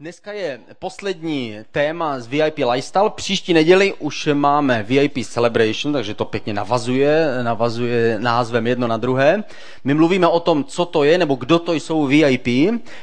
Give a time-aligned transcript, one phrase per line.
[0.00, 3.10] Dneska je poslední téma z VIP Lifestyle.
[3.10, 9.44] Příští neděli už máme VIP Celebration, takže to pěkně navazuje, navazuje názvem jedno na druhé.
[9.84, 12.46] My mluvíme o tom, co to je, nebo kdo to jsou VIP.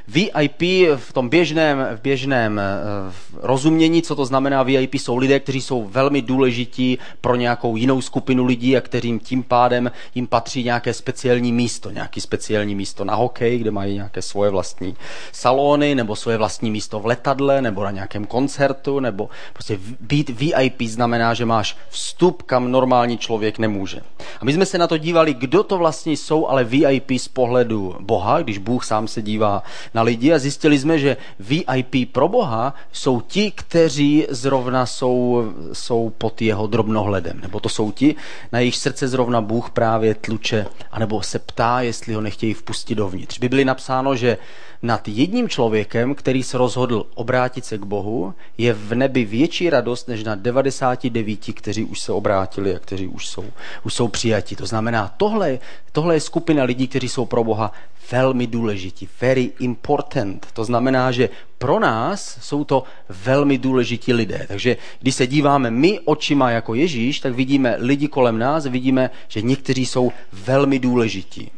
[0.07, 0.61] VIP
[0.95, 2.61] v tom běžném, v běžném
[3.09, 8.01] v rozumění, co to znamená VIP, jsou lidé, kteří jsou velmi důležití pro nějakou jinou
[8.01, 13.15] skupinu lidí a kterým tím pádem jim patří nějaké speciální místo, nějaký speciální místo na
[13.15, 14.95] hokej, kde mají nějaké svoje vlastní
[15.31, 20.29] salony nebo svoje vlastní vlastní místo v letadle nebo na nějakém koncertu, nebo prostě být
[20.29, 23.99] VIP znamená, že máš vstup, kam normální člověk nemůže.
[24.39, 27.95] A my jsme se na to dívali, kdo to vlastně jsou, ale VIP z pohledu
[27.99, 32.73] Boha, když Bůh sám se dívá na lidi a zjistili jsme, že VIP pro Boha
[32.91, 38.15] jsou ti, kteří zrovna jsou, jsou pod jeho drobnohledem, nebo to jsou ti,
[38.51, 43.39] na jejich srdce zrovna Bůh právě tluče, anebo se ptá, jestli ho nechtějí vpustit dovnitř.
[43.39, 44.37] By byly napsáno, že
[44.81, 50.07] nad jedním člověkem, který se rozhodl obrátit se k Bohu, je v nebi větší radost
[50.07, 53.45] než na 99, kteří už se obrátili a kteří už jsou,
[53.83, 54.55] už jsou přijati.
[54.55, 55.59] To znamená, tohle,
[55.91, 57.71] tohle je skupina lidí, kteří jsou pro Boha
[58.11, 60.47] velmi důležití, very important.
[60.53, 64.45] To znamená, že pro nás jsou to velmi důležití lidé.
[64.47, 69.41] Takže když se díváme my očima jako Ježíš, tak vidíme lidi kolem nás, vidíme, že
[69.41, 71.51] někteří jsou velmi důležití.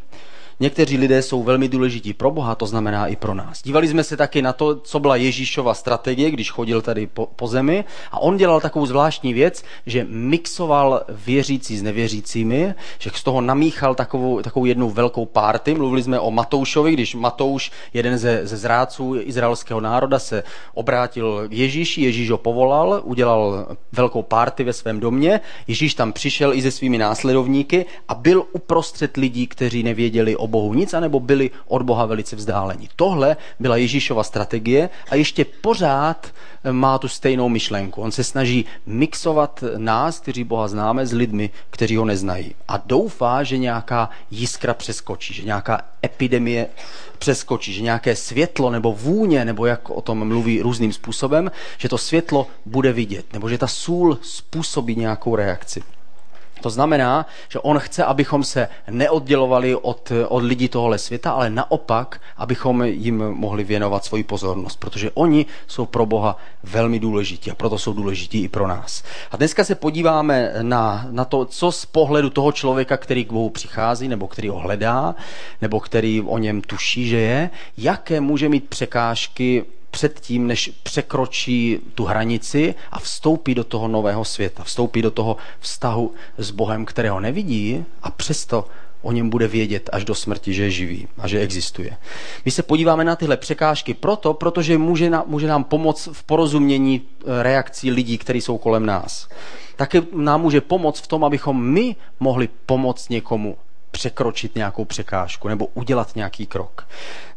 [0.62, 3.62] Někteří lidé jsou velmi důležití pro Boha, to znamená i pro nás.
[3.62, 7.48] Dívali jsme se taky na to, co byla Ježíšova strategie, když chodil tady po, po
[7.48, 13.42] zemi a on dělal takovou zvláštní věc, že mixoval věřící s nevěřícími, že z toho
[13.42, 15.74] namíchal takovou, takovou jednu velkou párty.
[15.74, 21.54] Mluvili jsme o Matoušovi, když Matouš, jeden ze, ze zrádců izraelského národa, se obrátil k
[21.54, 26.72] Ježíši, Ježíš ho povolal, udělal velkou párty ve svém domě, Ježíš tam přišel i se
[26.72, 32.06] svými následovníky a byl uprostřed lidí, kteří nevěděli o Bohu nic, anebo byli od Boha
[32.06, 32.90] velice vzdáleni.
[32.96, 36.28] Tohle byla Ježíšova strategie a ještě pořád
[36.64, 38.02] eh, má tu stejnou myšlenku.
[38.02, 42.56] On se snaží mixovat nás, kteří Boha známe, s lidmi, kteří ho neznají.
[42.68, 46.68] A doufá, že nějaká jiskra přeskočí, že nějaká epidemie
[47.20, 51.98] přeskočí, že nějaké světlo nebo vůně, nebo jak o tom mluví různým způsobem, že to
[51.98, 55.84] světlo bude vidět, nebo že ta sůl způsobí nějakou reakci.
[56.62, 62.22] To znamená, že on chce, abychom se neoddělovali od, od lidí tohohle světa, ale naopak,
[62.38, 67.78] abychom jim mohli věnovat svoji pozornost, protože oni jsou pro Boha velmi důležití a proto
[67.78, 69.04] jsou důležití i pro nás.
[69.32, 73.50] A dneska se podíváme na, na to, co z pohledu toho člověka, který k Bohu
[73.50, 75.16] přichází, nebo který ho hledá,
[75.62, 79.66] nebo který o něm tuší, že je, jaké může mít překážky
[80.00, 86.14] předtím, než překročí tu hranici a vstoupí do toho nového světa, vstoupí do toho vztahu
[86.38, 88.66] s Bohem, kterého nevidí a přesto
[89.02, 91.98] o něm bude vědět až do smrti, že je živý a že existuje.
[92.46, 97.02] My se podíváme na tyhle překážky proto, protože může, na, může nám pomoct v porozumění
[97.02, 99.28] eh, reakcí lidí, kteří jsou kolem nás.
[99.76, 103.58] Také nám může pomoct v tom, abychom my mohli pomoct někomu
[104.00, 106.88] překročit nějakou překážku nebo udělat nějaký krok.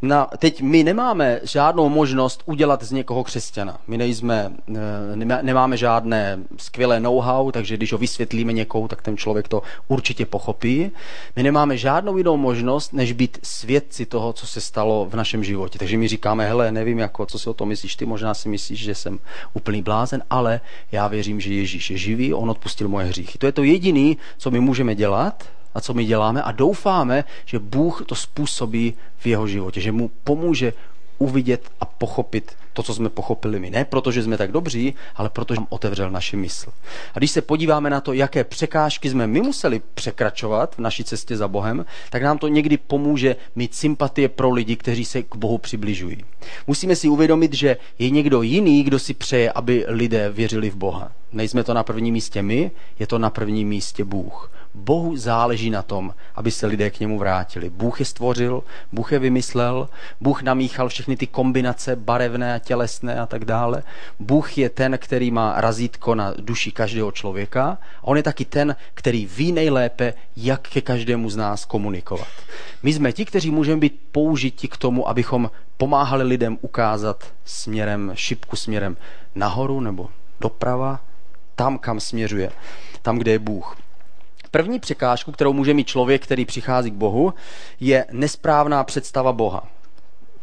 [0.01, 3.77] Na, teď my nemáme žádnou možnost udělat z někoho křesťana.
[3.87, 9.47] My nejsme, eh, nemáme žádné skvělé know-how, takže když ho vysvětlíme někoho, tak ten člověk
[9.47, 10.91] to určitě pochopí.
[11.35, 15.79] My nemáme žádnou jinou možnost, než být svědci toho, co se stalo v našem životě.
[15.79, 18.79] Takže my říkáme, hele, nevím, jako, co si o tom myslíš, ty možná si myslíš,
[18.79, 19.19] že jsem
[19.53, 23.37] úplný blázen, ale já věřím, že Ježíš je živý, on odpustil moje hříchy.
[23.37, 27.59] To je to jediné, co my můžeme dělat, a co my děláme a doufáme, že
[27.59, 30.73] Bůh to způsobí v jeho životě, že mu pomůže
[31.17, 33.69] uvidět a pochopit to, co jsme pochopili my.
[33.69, 36.69] Ne protože jsme tak dobří, ale protože nám otevřel naši mysl.
[37.13, 41.37] A když se podíváme na to, jaké překážky jsme my museli překračovat v naší cestě
[41.37, 45.57] za Bohem, tak nám to někdy pomůže mít sympatie pro lidi, kteří se k Bohu
[45.57, 46.25] přibližují.
[46.67, 51.11] Musíme si uvědomit, že je někdo jiný, kdo si přeje, aby lidé věřili v Boha.
[51.31, 54.51] Nejsme to na prvním místě my, je to na prvním místě Bůh.
[54.75, 57.69] Bohu záleží na tom, aby se lidé k němu vrátili.
[57.69, 59.89] Bůh je stvořil, Bůh je vymyslel,
[60.21, 63.83] Bůh namíchal všechny ty kombinace barevné a tělesné a tak dále.
[64.19, 68.75] Bůh je ten, který má razítko na duši každého člověka a on je taky ten,
[68.93, 72.27] který ví nejlépe, jak ke každému z nás komunikovat.
[72.83, 78.55] My jsme ti, kteří můžeme být použiti k tomu, abychom pomáhali lidem ukázat směrem, šipku
[78.55, 78.97] směrem
[79.35, 80.09] nahoru nebo
[80.41, 80.99] doprava,
[81.55, 82.51] tam, kam směřuje,
[83.01, 83.77] tam, kde je Bůh.
[84.53, 87.33] První překážku, kterou může mít člověk, který přichází k Bohu,
[87.79, 89.67] je nesprávná představa Boha.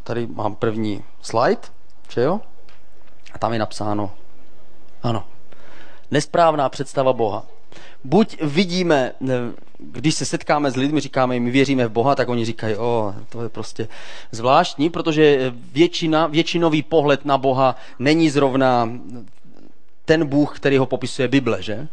[0.05, 1.61] Tady mám první slide,
[2.09, 2.41] že jo?
[3.33, 4.11] A tam je napsáno,
[5.03, 5.25] ano,
[6.11, 7.47] nesprávná představa Boha.
[8.05, 9.13] Buď vidíme,
[9.79, 13.15] když se setkáme s lidmi, říkáme jim, my věříme v Boha, tak oni říkají, o,
[13.29, 13.89] to je prostě
[14.33, 18.91] zvláštní, protože většina, většinový pohled na Boha není zrovna
[20.05, 21.89] ten Bůh, který ho popisuje Bible, že?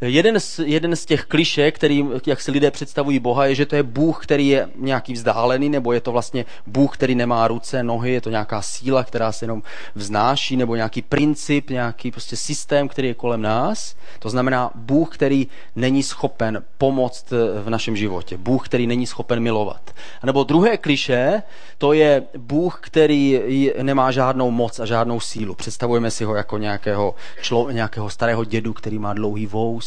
[0.00, 3.76] Jeden z, jeden z těch kliše, který, jak si lidé představují Boha, je, že to
[3.76, 8.12] je Bůh, který je nějaký vzdálený, nebo je to vlastně Bůh, který nemá ruce, nohy,
[8.12, 9.62] je to nějaká síla, která se jenom
[9.94, 13.96] vznáší, nebo nějaký princip, nějaký prostě systém, který je kolem nás.
[14.18, 15.46] To znamená Bůh, který
[15.76, 18.36] není schopen pomoct eh, v našem životě.
[18.36, 19.90] Bůh, který není schopen milovat.
[20.22, 21.42] A nebo druhé kliše,
[21.78, 23.40] to je Bůh, který
[23.82, 25.54] nemá žádnou moc a žádnou sílu.
[25.54, 29.83] Představujeme si ho jako nějakého, člo, nějakého starého dědu, který má dlouhý vous,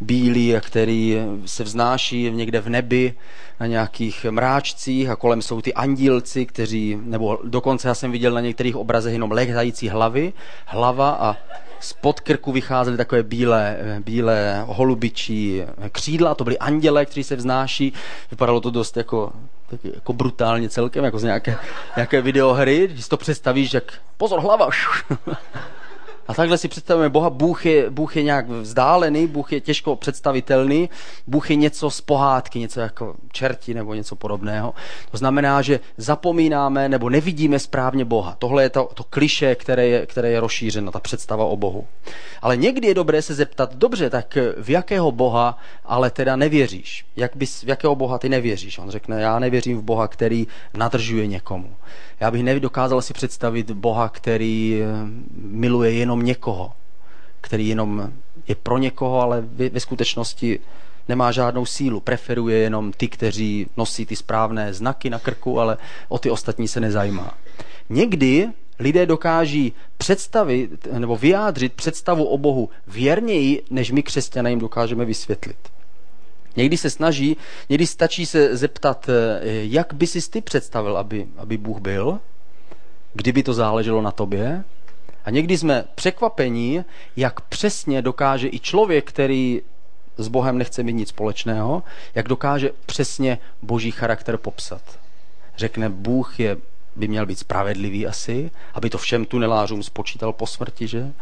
[0.00, 3.14] bílý, který se vznáší někde v nebi
[3.60, 8.40] na nějakých mráčcích a kolem jsou ty andílci, kteří, nebo dokonce já jsem viděl na
[8.40, 10.32] některých obrazech jenom lehtající hlavy,
[10.66, 11.36] hlava a
[11.80, 15.62] spod krku vycházely takové bílé, bílé holubičí
[15.92, 17.92] křídla, to byly anděle, kteří se vznáší.
[18.30, 19.32] Vypadalo to dost jako,
[19.70, 21.56] tak jako brutálně celkem, jako z nějaké,
[21.96, 24.68] nějaké videohry, když to představíš, jak pozor, hlava,
[26.30, 30.90] A takhle si představujeme Boha, Bůh je, Bůh je nějak vzdálený, Bůh je těžko představitelný,
[31.26, 34.74] Bůh je něco z pohádky, něco jako čerti nebo něco podobného.
[35.10, 38.36] To znamená, že zapomínáme nebo nevidíme správně Boha.
[38.38, 41.86] Tohle je to, to kliše, které je, které je rozšířeno, ta představa o Bohu.
[42.42, 47.04] Ale někdy je dobré se zeptat, dobře, tak v jakého Boha ale teda nevěříš?
[47.16, 48.78] Jak bys, v jakého Boha ty nevěříš?
[48.78, 51.74] On řekne, já nevěřím v Boha, který nadržuje někomu.
[52.20, 54.86] Já bych nedokázal si představit Boha, který eh,
[55.36, 56.72] miluje jenom někoho,
[57.40, 58.12] který jenom
[58.48, 60.58] je pro někoho, ale ve skutečnosti
[61.08, 65.76] nemá žádnou sílu, preferuje jenom ty, kteří nosí ty správné znaky na krku, ale
[66.08, 67.34] o ty ostatní se nezajímá.
[67.88, 75.04] Někdy lidé dokáží představit nebo vyjádřit představu o Bohu věrněji, než my křesťané jim dokážeme
[75.04, 75.56] vysvětlit.
[76.56, 77.36] Někdy se snaží,
[77.68, 82.18] někdy stačí se zeptat, eh, jak by si ty představil, aby, aby Bůh byl,
[83.14, 84.64] kdyby to záleželo na tobě.
[85.24, 86.84] A někdy jsme překvapení,
[87.16, 89.62] jak přesně dokáže i člověk, který
[90.16, 91.82] s Bohem nechce mít nic společného,
[92.14, 94.82] jak dokáže přesně boží charakter popsat.
[95.56, 96.56] Řekne, Bůh je,
[96.96, 101.12] by měl být spravedlivý asi, aby to všem tunelářům spočítal po smrti, že?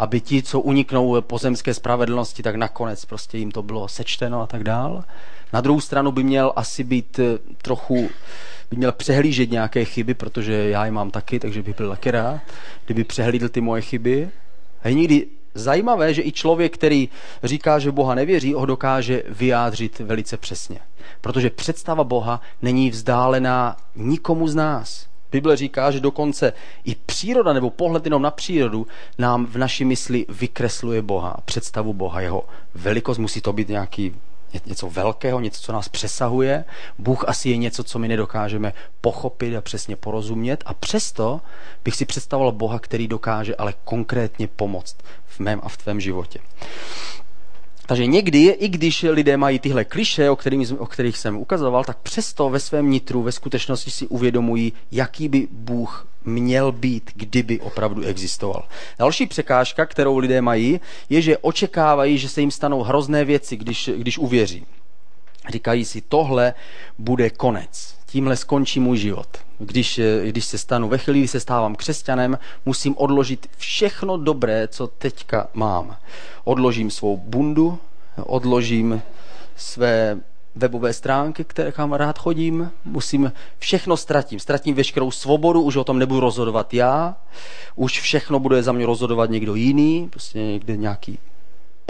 [0.00, 4.64] aby ti, co uniknou pozemské spravedlnosti, tak nakonec prostě jim to bylo sečteno a tak
[4.64, 5.04] dál.
[5.52, 8.10] Na druhou stranu by měl asi být eh, trochu,
[8.70, 12.40] by měl přehlížet nějaké chyby, protože já je mám taky, takže bych byl taky rád,
[12.84, 14.28] kdyby přehlídl ty moje chyby.
[14.82, 17.08] A je někdy zajímavé, že i člověk, který
[17.44, 20.78] říká, že Boha nevěří, ho dokáže vyjádřit velice přesně.
[21.20, 25.06] Protože představa Boha není vzdálená nikomu z nás.
[25.32, 26.52] Bible říká, že dokonce
[26.84, 28.86] i příroda nebo pohled jenom na přírodu
[29.18, 32.44] nám v naší mysli vykresluje Boha, představu Boha, jeho
[32.74, 34.14] velikost, musí to být nějaký
[34.66, 36.64] něco velkého, něco, co nás přesahuje.
[36.98, 40.62] Bůh asi je něco, co my nedokážeme pochopit a přesně porozumět.
[40.66, 41.40] A přesto
[41.84, 46.38] bych si představoval Boha, který dokáže ale konkrétně pomoct v mém a v tvém životě.
[47.90, 51.98] Takže někdy, i když lidé mají tyhle kliše, o, kterých, o kterých jsem ukazoval, tak
[51.98, 58.02] přesto ve svém nitru ve skutečnosti si uvědomují, jaký by Bůh měl být, kdyby opravdu
[58.02, 58.68] existoval.
[58.98, 63.90] Další překážka, kterou lidé mají, je, že očekávají, že se jim stanou hrozné věci, když,
[63.96, 64.66] když uvěří.
[65.48, 66.54] Říkají si, tohle
[66.98, 67.94] bude konec.
[68.10, 69.28] Tímhle skončí můj život.
[69.58, 75.48] Když, když se stanu, ve chvíli, se stávám křesťanem, musím odložit všechno dobré, co teďka
[75.54, 75.96] mám.
[76.44, 77.78] Odložím svou bundu,
[78.16, 79.02] odložím
[79.56, 80.20] své
[80.54, 84.40] webové stránky, které kam rád chodím, musím, všechno ztratím.
[84.40, 87.16] Ztratím veškerou svobodu, už o tom nebudu rozhodovat já,
[87.76, 91.18] už všechno bude za mě rozhodovat někdo jiný, prostě někde nějaký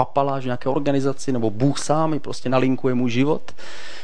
[0.04, 3.52] papaláš nějaké organizaci, nebo Bůh sám mi prostě nalinkuje můj život.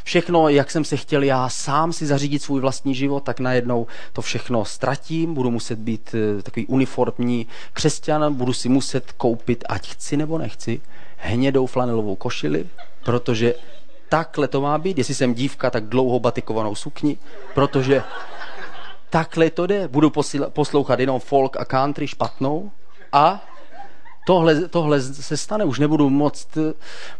[0.04, 4.22] Všechno, jak jsem se chtěl já sám si zařídit svůj vlastní život, tak najednou to
[4.22, 10.16] všechno ztratím, budu muset být eh, takový uniformní křesťan, budu si muset koupit, ať chci
[10.16, 10.80] nebo nechci,
[11.16, 12.66] hnědou flanelovou košili,
[13.04, 13.54] protože
[14.08, 14.98] takhle to má být.
[14.98, 17.18] Jestli jsem dívka, tak dlouhou batikovanou sukni,
[17.54, 18.02] protože
[19.10, 19.88] takhle to jde.
[19.88, 20.12] Budu
[20.48, 22.70] poslouchat jenom folk a country špatnou
[23.12, 23.55] a
[24.26, 26.49] tohle, tohle se stane, už nebudu moc,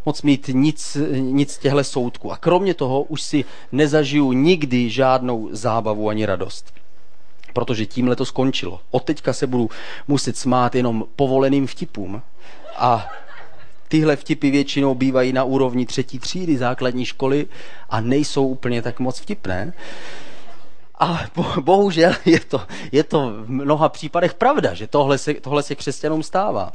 [0.05, 2.31] moc mít nic, nic těhle soudku.
[2.31, 6.73] A kromě toho už si nezažiju nikdy žádnou zábavu ani radost.
[7.53, 8.79] Protože tímhle to skončilo.
[8.91, 9.69] Od teďka se budu
[10.07, 12.21] muset smát jenom povoleným vtipům.
[12.77, 13.09] A
[13.87, 17.45] tyhle vtipy většinou bývají na úrovni třetí třídy základní školy
[17.89, 19.73] a nejsou úplně tak moc vtipné.
[20.99, 21.19] A
[21.61, 22.61] bohužel je to,
[22.91, 26.71] je to v mnoha případech pravda, že tohle se, tohle se křesťanům stává.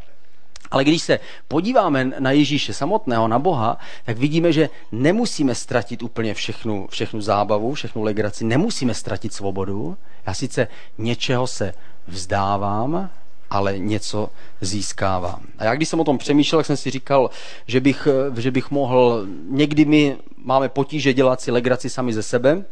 [0.72, 6.34] Ale když se podíváme na Ježíše samotného, na Boha, tak vidíme, že nemusíme ztratit úplně
[6.34, 9.96] všechnu, všechnu zábavu, všechnu legraci, nemusíme ztratit svobodu.
[10.26, 11.74] Já sice něčeho se
[12.06, 13.10] vzdávám,
[13.50, 15.40] ale něco získávám.
[15.58, 17.30] A já když jsem o tom přemýšlel, tak jsem si říkal,
[17.66, 22.64] že bych, že bych mohl, někdy my máme potíže dělat si legraci sami ze sebe,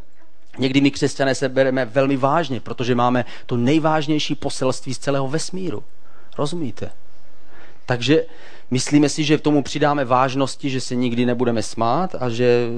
[0.59, 5.85] Někdy my křesťané se bereme velmi vážně, protože máme to nejvážnější poselství z celého vesmíru.
[6.39, 6.91] Rozumíte?
[7.91, 8.25] Takže
[8.71, 12.69] myslíme si, že k tomu přidáme vážnosti, že se nikdy nebudeme smát a že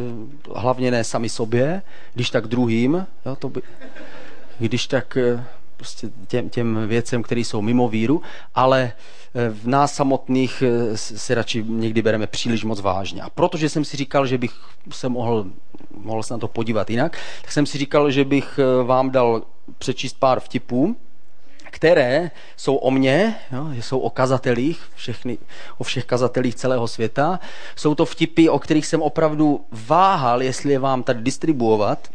[0.54, 1.83] hlavně ne sami sobě,
[2.14, 3.62] když tak druhým, jo, to by,
[4.59, 5.45] když tak eh,
[5.76, 8.23] prostě těm, těm věcem, které jsou mimo víru,
[8.54, 8.92] ale
[9.35, 13.23] eh, v nás samotných eh, se radši někdy bereme příliš moc vážně.
[13.23, 14.52] A protože jsem si říkal, že bych
[14.90, 15.47] se mohl,
[15.97, 19.42] mohl se na to podívat jinak, tak jsem si říkal, že bych vám dal
[19.78, 20.97] přečíst pár vtipů,
[21.83, 25.39] které jsou o mně, jo, jsou o kazatelích, všechny,
[25.79, 27.41] o všech kazatelích celého světa.
[27.77, 32.09] Jsou to vtipy, o kterých jsem opravdu váhal, jestli je vám tady distribuovat.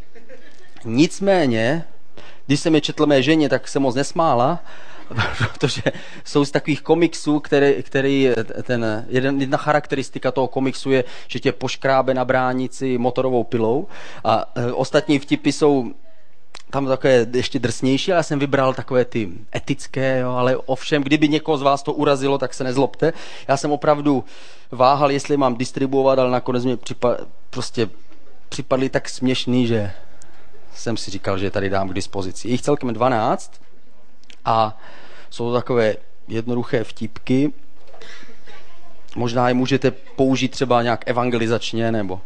[0.86, 1.84] Nicméně,
[2.46, 4.64] když jsem je četl mé ženě, tak se moc nesmála,
[5.60, 5.82] protože
[6.24, 8.32] jsou z takových komiksů, který, který
[8.64, 13.88] ten, jeden, jedna charakteristika toho komiksu je, že tě poškrábe na bránici motorovou pilou
[14.24, 15.92] a e, ostatní vtipy jsou
[16.70, 21.58] tam takové ještě drsnější, já jsem vybral takové ty etické, jo, ale ovšem, kdyby někoho
[21.58, 23.14] z vás to urazilo, tak se nezlobte.
[23.48, 24.24] Já jsem opravdu
[24.72, 27.18] váhal, jestli mám distribuovat, ale nakonec mi připa-
[27.50, 27.90] prostě
[28.50, 29.92] připadly tak směšný, že
[30.74, 32.48] jsem si říkal, že tady dám k dispozici.
[32.48, 33.62] Je jich celkem 12
[34.46, 34.78] a
[35.30, 35.96] jsou to takové
[36.28, 37.54] jednoduché vtipky.
[39.16, 42.22] Možná je můžete použít třeba nějak evangelizačně nebo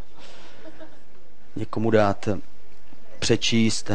[1.56, 2.28] někomu dát
[3.18, 3.90] přečíst.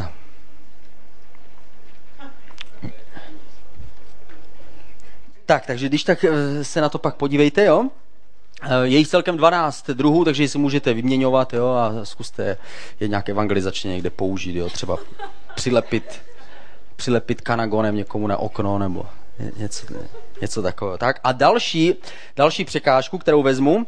[5.47, 7.85] Tak, takže když tak eh, se na to pak podívejte, jo.
[8.63, 12.57] Eh, je jich celkem 12 druhů, takže si můžete vyměňovat jo, a zkuste
[12.99, 14.97] je nějak evangelizačně někde použít, jo, třeba
[15.55, 16.21] přilepit,
[16.95, 19.05] přilepit kanagonem někomu na okno nebo
[19.57, 19.85] něco,
[20.41, 20.97] něco takového.
[20.97, 21.93] Tak a další,
[22.35, 23.87] další překážku, kterou vezmu,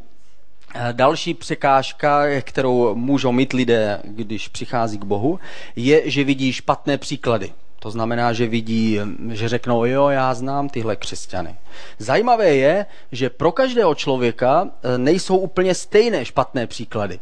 [0.76, 5.40] eh, Další překážka, kterou můžou mít lidé, když přichází k Bohu,
[5.76, 7.54] je, že vidí špatné příklady.
[7.80, 11.56] To znamená, že vidí, že řeknou, jo, já znám tyhle křesťany.
[11.98, 17.20] Zajímavé je, že pro každého člověka eh, nejsou úplně stejné špatné příklady.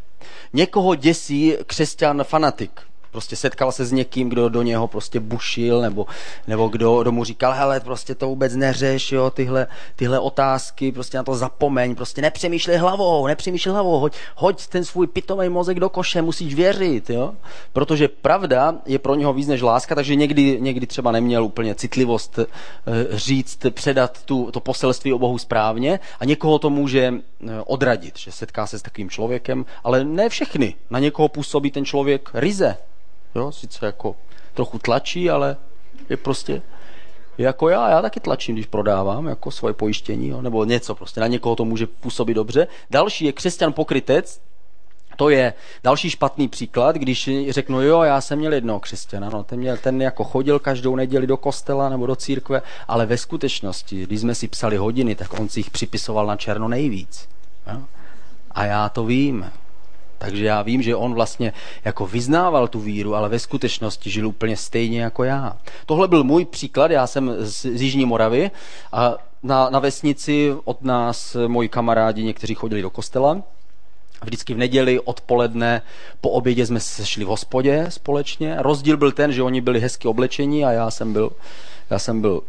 [0.54, 6.06] Někoho děsí křesťan fanatik prostě setkal se s někým, kdo do něho prostě bušil, nebo,
[6.48, 11.18] nebo kdo, kdo mu říkal, hele, prostě to vůbec neřeš, jo, tyhle, tyhle otázky, prostě
[11.18, 15.90] na to zapomeň, prostě nepřemýšlej hlavou, nepřemýšlej hlavou, hoď, hoď ten svůj pitomý mozek do
[15.90, 17.34] koše, musíš věřit, jo,
[17.74, 22.40] protože pravda je pro něho víc než láska, takže někdy, někdy třeba neměl úplně citlivost
[22.40, 22.46] e,
[23.12, 27.22] říct, předat tu, to poselství o Bohu správně a někoho to může e,
[27.66, 30.76] odradit, že setká se s takovým člověkem, ale ne všechny.
[30.90, 32.78] Na někoho působí ten člověk ryze,
[33.36, 33.52] Jo?
[33.52, 34.16] Sice jako
[34.54, 35.58] trochu tlačí, ale
[36.10, 36.62] je prostě
[37.38, 40.42] jako já, já taky tlačím, když prodávám jako svoje pojištění, jo?
[40.42, 42.68] nebo něco prostě, na někoho to může působit dobře.
[42.90, 44.42] Další je křesťan pokrytec,
[45.18, 45.54] to je
[45.84, 50.02] další špatný příklad, když řeknu, jo, já jsem měl jednoho křesťana, no, ten, měl, ten
[50.02, 54.48] jako chodil každou neděli do kostela nebo do církve, ale ve skutečnosti, když jsme si
[54.48, 57.30] psali hodiny, tak on si jich připisoval na černo nejvíc.
[57.74, 57.82] Jo?
[58.52, 59.52] A já to vím.
[60.18, 61.54] Takže já vím, že on vlastně
[61.86, 65.58] jako vyznával tu víru, ale ve skutečnosti žil úplně stejně jako já.
[65.86, 68.52] Tohle byl můj příklad, já jsem z, z Jižní Moravy
[68.92, 73.44] a na, na vesnici od nás moji kamarádi někteří chodili do kostela.
[74.24, 75.82] Vždycky v neděli odpoledne
[76.22, 78.56] po obědě jsme se šli v hospodě společně.
[78.60, 81.32] Rozdíl byl ten, že oni byli hezky oblečení a já jsem byl,
[81.90, 82.42] já jsem byl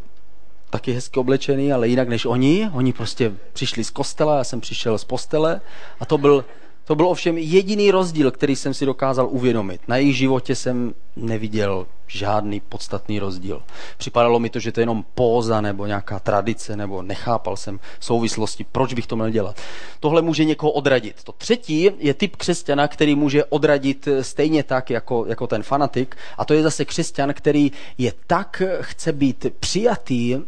[0.70, 2.70] taky hezky oblečený, ale jinak než oni.
[2.74, 5.60] Oni prostě přišli z kostela, já jsem přišel z postele
[6.00, 6.44] a to byl
[6.88, 9.80] to byl ovšem jediný rozdíl, který jsem si dokázal uvědomit.
[9.88, 13.62] Na jejich životě jsem neviděl žádný podstatný rozdíl.
[13.98, 18.66] Připadalo mi to, že to je jenom póza nebo nějaká tradice, nebo nechápal jsem souvislosti,
[18.72, 19.56] proč bych to měl dělat.
[20.00, 21.24] Tohle může někoho odradit.
[21.24, 26.44] To třetí je typ křesťana, který může odradit stejně tak, jako, jako ten fanatik, a
[26.44, 30.40] to je zase křesťan, který je tak, chce být přijatý eh,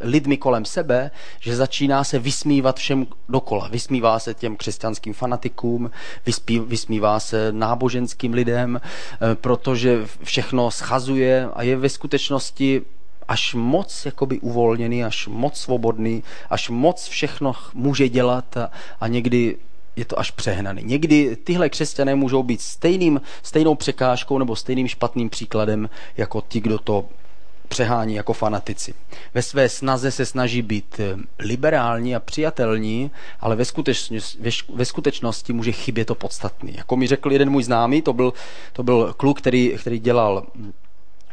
[0.00, 3.68] lidmi kolem sebe, že začíná se vysmívat všem dokola.
[3.68, 5.90] Vysmívá se těm křesťanským fanatikům,
[6.66, 12.82] vysmívá se náboženským lidem, eh, protože všechno schazuje ukazuje a je ve skutečnosti
[13.28, 18.70] až moc jakoby uvolněný, až moc svobodný, až moc všechno může dělat a,
[19.00, 19.56] a někdy
[19.96, 20.82] je to až přehnaný.
[20.84, 26.78] Někdy tyhle křesťané můžou být stejným, stejnou překážkou nebo stejným špatným příkladem jako ti, kdo
[26.78, 27.04] to
[27.68, 28.94] přehání jako fanatici.
[29.34, 33.10] Ve své snaze se snaží být eh, liberální a přijatelní,
[33.40, 34.38] ale ve, skutečnosti,
[34.74, 36.74] ve skutečnosti může chybět to podstatný.
[36.76, 38.32] Jako mi řekl jeden můj známý, to byl,
[38.72, 40.46] to byl kluk, který, který dělal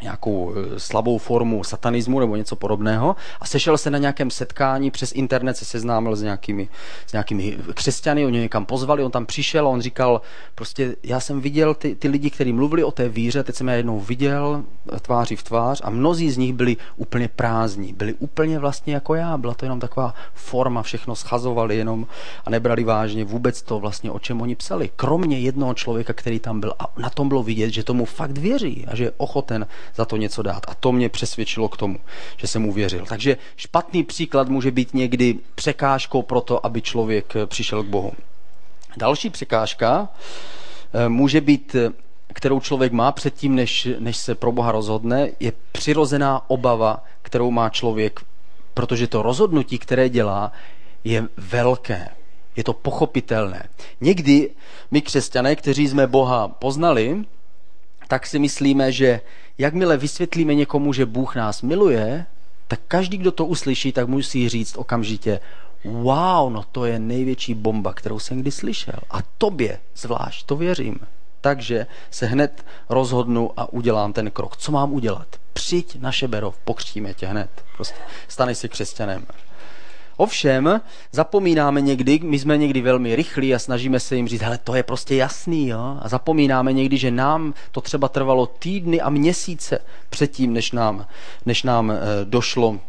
[0.03, 5.11] nějakou eh, slabou formu satanismu nebo něco podobného a sešel se na nějakém setkání přes
[5.11, 6.69] internet, se seznámil s nějakými,
[7.07, 10.21] s nějakými křesťany, oni někam pozvali, on tam přišel a on říkal,
[10.55, 13.75] prostě já jsem viděl ty, ty lidi, kteří mluvili o té víře, teď jsem je
[13.75, 14.63] jednou viděl
[15.01, 19.37] tváří v tvář a mnozí z nich byli úplně prázdní, byli úplně vlastně jako já,
[19.37, 22.07] byla to jenom taková forma, všechno schazovali jenom
[22.45, 24.89] a nebrali vážně vůbec to vlastně, o čem oni psali.
[24.95, 28.85] Kromě jednoho člověka, který tam byl a na tom bylo vidět, že tomu fakt věří
[28.87, 30.63] a že je ochoten za to něco dát.
[30.67, 31.99] A to mě přesvědčilo k tomu,
[32.37, 33.05] že jsem uvěřil.
[33.05, 38.11] Takže špatný příklad může být někdy překážkou pro to, aby člověk eh, přišel k Bohu.
[38.97, 40.09] Další překážka
[40.93, 41.89] eh, může být, eh,
[42.33, 47.69] kterou člověk má předtím, než, než se pro Boha rozhodne, je přirozená obava, kterou má
[47.69, 48.19] člověk,
[48.73, 50.51] protože to rozhodnutí, které dělá,
[51.03, 52.09] je velké.
[52.55, 53.69] Je to pochopitelné.
[54.01, 54.49] Někdy
[54.91, 57.25] my křesťané, kteří jsme Boha poznali,
[58.07, 59.21] tak si myslíme, že
[59.57, 62.25] jakmile vysvětlíme někomu, že Bůh nás miluje,
[62.67, 65.39] tak každý, kdo to uslyší, tak musí říct okamžitě,
[65.85, 68.99] wow, no to je největší bomba, kterou jsem kdy slyšel.
[69.11, 70.99] A tobě zvlášť, to věřím.
[71.41, 74.57] Takže se hned rozhodnu a udělám ten krok.
[74.57, 75.27] Co mám udělat?
[75.53, 77.49] Přijď na Šeberov, pokřtíme tě hned.
[77.75, 79.25] Prostě staneš si křesťanem.
[80.17, 84.75] Ovšem, zapomínáme někdy, my jsme někdy velmi rychlí a snažíme se jim říct, hele, to
[84.75, 85.97] je prostě jasný, jo?
[86.01, 89.79] A zapomínáme někdy, že nám to třeba trvalo týdny a měsíce
[90.09, 91.05] předtím, než nám,
[91.45, 92.79] než nám e, došlo,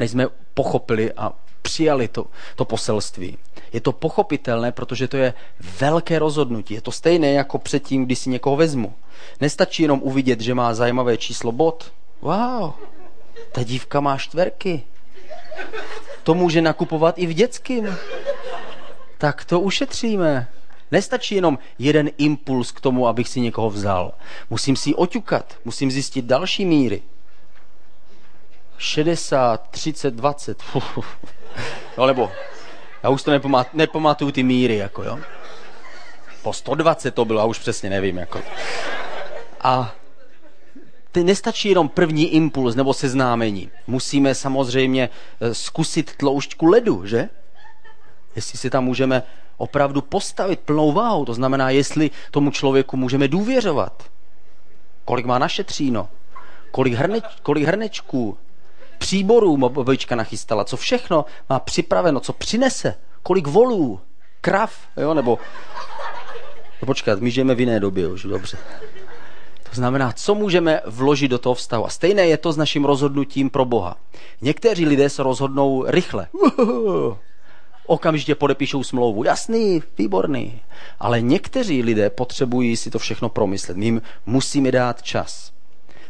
[0.00, 1.32] než jsme pochopili a
[1.62, 3.38] přijali to, to poselství.
[3.72, 5.34] Je to pochopitelné, protože to je
[5.80, 6.74] velké rozhodnutí.
[6.74, 8.94] Je to stejné jako předtím, když si někoho vezmu.
[9.40, 11.92] Nestačí jenom uvidět, že má zajímavé číslo bod.
[12.20, 12.72] Wow,
[13.52, 14.82] ta dívka má čtverky
[16.22, 17.96] to může nakupovat i v dětským.
[19.18, 20.48] Tak to ušetříme.
[20.90, 24.12] Nestačí jenom jeden impuls k tomu, abych si někoho vzal.
[24.50, 27.02] Musím si oťukat, musím zjistit další míry.
[28.78, 30.62] 60, 30, 20.
[31.98, 32.32] No nebo,
[33.02, 35.18] já už to nepamat, nepamatuju ty míry, jako jo.
[36.42, 38.40] Po 120 to bylo, a už přesně nevím, jako.
[39.60, 39.94] A
[41.16, 43.70] nestačí jenom první impuls nebo seznámení.
[43.86, 45.08] Musíme samozřejmě
[45.40, 47.28] eh, zkusit tloušťku ledu, že?
[48.36, 49.22] Jestli si tam můžeme
[49.56, 54.02] opravdu postavit plnou váhu, to znamená, jestli tomu člověku můžeme důvěřovat.
[55.04, 56.08] Kolik má naše tříno,
[56.70, 58.38] kolik, hrneč, kolik hrnečků,
[58.98, 64.00] příborů babička nachystala, co všechno má připraveno, co přinese, kolik volů,
[64.40, 65.38] krav, jo, nebo...
[66.82, 68.58] No počkat, my žijeme v jiné době už, dobře.
[69.72, 71.86] To znamená, co můžeme vložit do toho vztahu.
[71.86, 73.96] A stejné je to s naším rozhodnutím pro Boha.
[74.40, 76.26] Někteří lidé se rozhodnou rychle.
[77.86, 79.24] Okamžitě podepíšou smlouvu.
[79.24, 80.60] Jasný, výborný.
[81.00, 83.76] Ale někteří lidé potřebují si to všechno promyslet.
[83.76, 85.52] My jim musíme dát čas.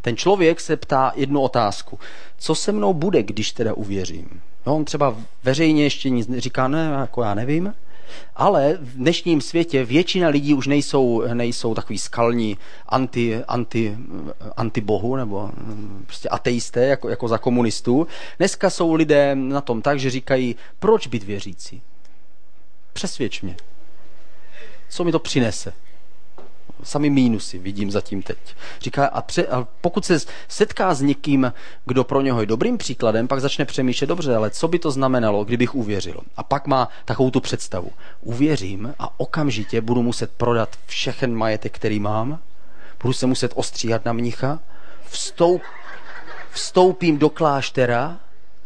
[0.00, 1.98] Ten člověk se ptá jednu otázku.
[2.38, 4.40] Co se mnou bude, když teda uvěřím?
[4.66, 7.74] No, on třeba veřejně ještě nic říká, ne, jako já nevím.
[8.36, 13.96] Ale v dnešním světě většina lidí už nejsou, nejsou takový skalní anti, anti,
[14.56, 18.06] anti bohu nebo mm, prostě ateisté jako, jako za komunistů.
[18.38, 21.82] Dneska jsou lidé na tom tak, že říkají, proč být věřící?
[22.92, 23.56] Přesvědč mě.
[24.88, 25.72] Co mi to přinese?
[26.82, 28.38] Sami mínusy vidím zatím teď.
[28.80, 30.18] Říká, a, pře, a pokud se
[30.48, 31.52] setká s někým,
[31.86, 35.44] kdo pro něho je dobrým příkladem, pak začne přemýšlet, dobře, ale co by to znamenalo,
[35.44, 36.20] kdybych uvěřil?
[36.36, 37.90] A pak má takovou tu představu.
[38.20, 42.38] Uvěřím a okamžitě budu muset prodat všechen majetek, který mám,
[43.02, 44.58] budu se muset ostříhat na mnicha,
[45.08, 45.62] vstoup,
[46.50, 48.18] vstoupím do kláštera,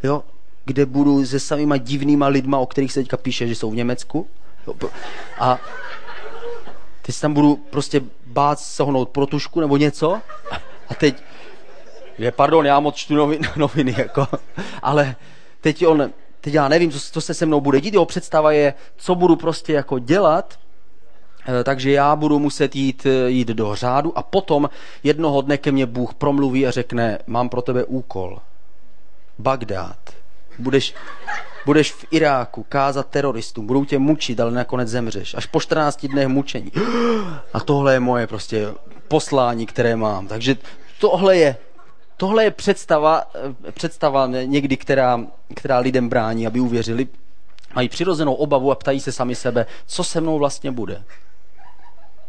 [0.02, 0.24] jo,
[0.64, 4.26] kde budu se samýma divnýma lidma, o kterých se teďka píše, že jsou v Německu.
[5.38, 5.58] A
[7.06, 10.20] Teď si tam budu prostě bát sehnout pro tušku nebo něco
[10.88, 11.22] a teď,
[12.18, 14.28] je, pardon, já moc čtu noviny, noviny jako,
[14.82, 15.16] ale
[15.60, 18.74] teď on, teď já nevím, co, co se se mnou bude dít, jeho představa je,
[18.96, 20.58] co budu prostě jako dělat,
[21.48, 24.70] eh, takže já budu muset jít, eh, jít do řádu a potom
[25.02, 28.38] jednoho dne ke mně Bůh promluví a řekne, mám pro tebe úkol.
[29.38, 29.98] Bagdád.
[30.58, 30.94] Budeš,
[31.66, 35.34] budeš v Iráku kázat teroristům, budou tě mučit, ale nakonec zemřeš.
[35.34, 36.72] Až po 14 dnech mučení.
[37.52, 38.66] A tohle je moje prostě
[39.08, 40.26] poslání, které mám.
[40.26, 40.56] Takže
[41.00, 41.56] tohle je,
[42.16, 43.22] tohle je představa,
[43.72, 45.20] představa někdy, která,
[45.54, 47.08] která lidem brání, aby uvěřili.
[47.74, 51.02] Mají přirozenou obavu a ptají se sami sebe, co se mnou vlastně bude.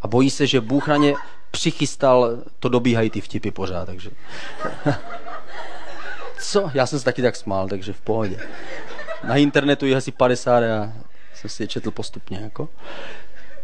[0.02, 1.14] A bojí se, že Bůh na ně
[1.52, 4.10] přichystal, to dobíhají ty vtipy pořád, takže...
[6.40, 6.72] Co?
[6.74, 8.40] Já jsem se taky tak smál, takže v pohodě.
[9.24, 10.94] Na internetu je asi 50 a
[11.34, 12.40] jsem si je četl postupně.
[12.42, 12.70] Jako.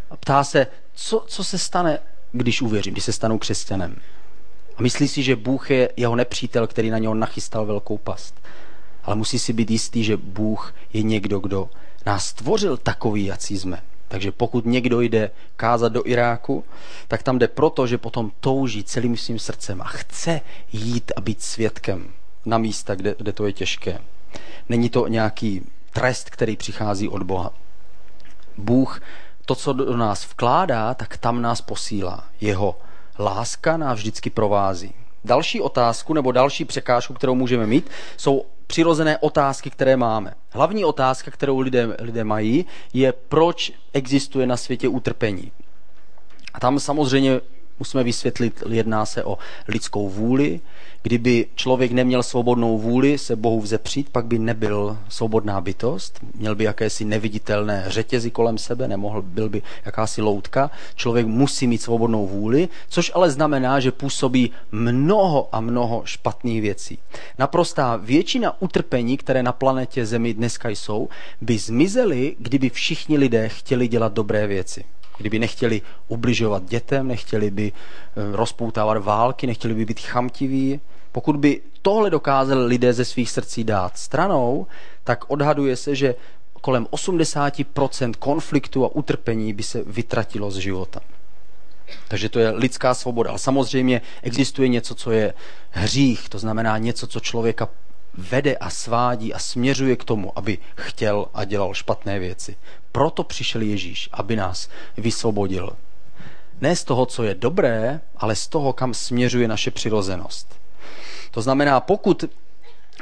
[0.10, 2.00] A ptá se, co, co se stane,
[2.32, 3.96] když uvěřím, když se stanu křesťanem.
[4.78, 8.42] A myslí si, že Bůh je jeho nepřítel, který na něho nachystal velkou past.
[9.04, 11.70] Ale musí si být jistý, že Bůh je někdo, kdo
[12.06, 13.82] nás stvořil takový, jací jsme.
[14.08, 16.64] Takže pokud někdo jde kázat do Iráku,
[17.08, 21.42] tak tam jde proto, že potom touží celým svým srdcem a chce jít a být
[21.42, 22.14] svědkem
[22.46, 24.00] na místa, kde, kde to je těžké.
[24.70, 25.62] Není to nějaký
[25.94, 27.54] trest, který přichází od Boha.
[28.58, 29.02] Bůh
[29.46, 32.24] to, co do nás vkládá, tak tam nás posílá.
[32.42, 32.80] Jeho
[33.20, 34.94] láska nás vždycky provází.
[35.26, 40.34] Další otázku nebo další překážku, kterou můžeme mít, jsou přirozené otázky, které máme.
[40.50, 45.52] Hlavní otázka, kterou lidé, lidé mají, je, proč existuje na světě utrpení.
[46.54, 47.42] A tam samozřejmě
[47.80, 50.62] musíme vysvětlit, jedná se o lidskou vůli.
[51.04, 56.64] Kdyby člověk neměl svobodnou vůli se Bohu vzepřít, pak by nebyl svobodná bytost, měl by
[56.64, 60.72] jakési neviditelné řetězy kolem sebe, nemohl, byl by jakási loutka.
[60.96, 67.00] Člověk musí mít svobodnou vůli, což ale znamená, že působí mnoho a mnoho špatných věcí.
[67.40, 71.10] Naprostá většina utrpení, které na planetě Zemi dneska jsou,
[71.42, 74.84] by zmizely, kdyby všichni lidé chtěli dělat dobré věci
[75.18, 80.80] kdyby nechtěli ubližovat dětem, nechtěli by eh, rozpoutávat války, nechtěli by být chamtiví.
[81.14, 84.68] Pokud by tohle dokázali lidé ze svých srdcí dát stranou,
[85.04, 86.16] tak odhaduje se, že
[86.62, 91.00] kolem 80% konfliktu a utrpení by se vytratilo z života.
[92.08, 93.30] Takže to je lidská svoboda.
[93.30, 95.34] Ale samozřejmě existuje něco, co je
[95.70, 97.70] hřích, to znamená něco, co člověka
[98.18, 102.56] vede a svádí a směřuje k tomu, aby chtěl a dělal špatné věci.
[102.92, 105.70] Proto přišel Ježíš, aby nás vysvobodil.
[106.62, 110.63] Ne z toho, co je dobré, ale z toho, kam směřuje naše přirozenost.
[111.34, 112.26] To znamená, pokud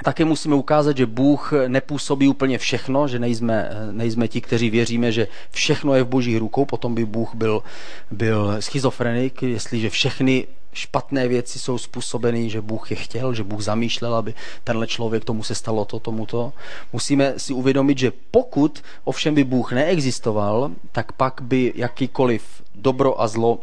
[0.03, 5.27] také musíme ukázat, že Bůh nepůsobí úplně všechno, že nejsme, nejsme ti, kteří věříme, že
[5.51, 7.63] všechno je v božích rukou, potom by Bůh byl,
[8.11, 14.15] byl schizofrenik, jestliže všechny špatné věci jsou způsobeny, že Bůh je chtěl, že Bůh zamýšlel,
[14.15, 16.53] aby tenhle člověk tomu se stalo to, tomuto.
[16.93, 23.27] Musíme si uvědomit, že pokud ovšem by Bůh neexistoval, tak pak by jakýkoliv dobro a
[23.27, 23.59] zlo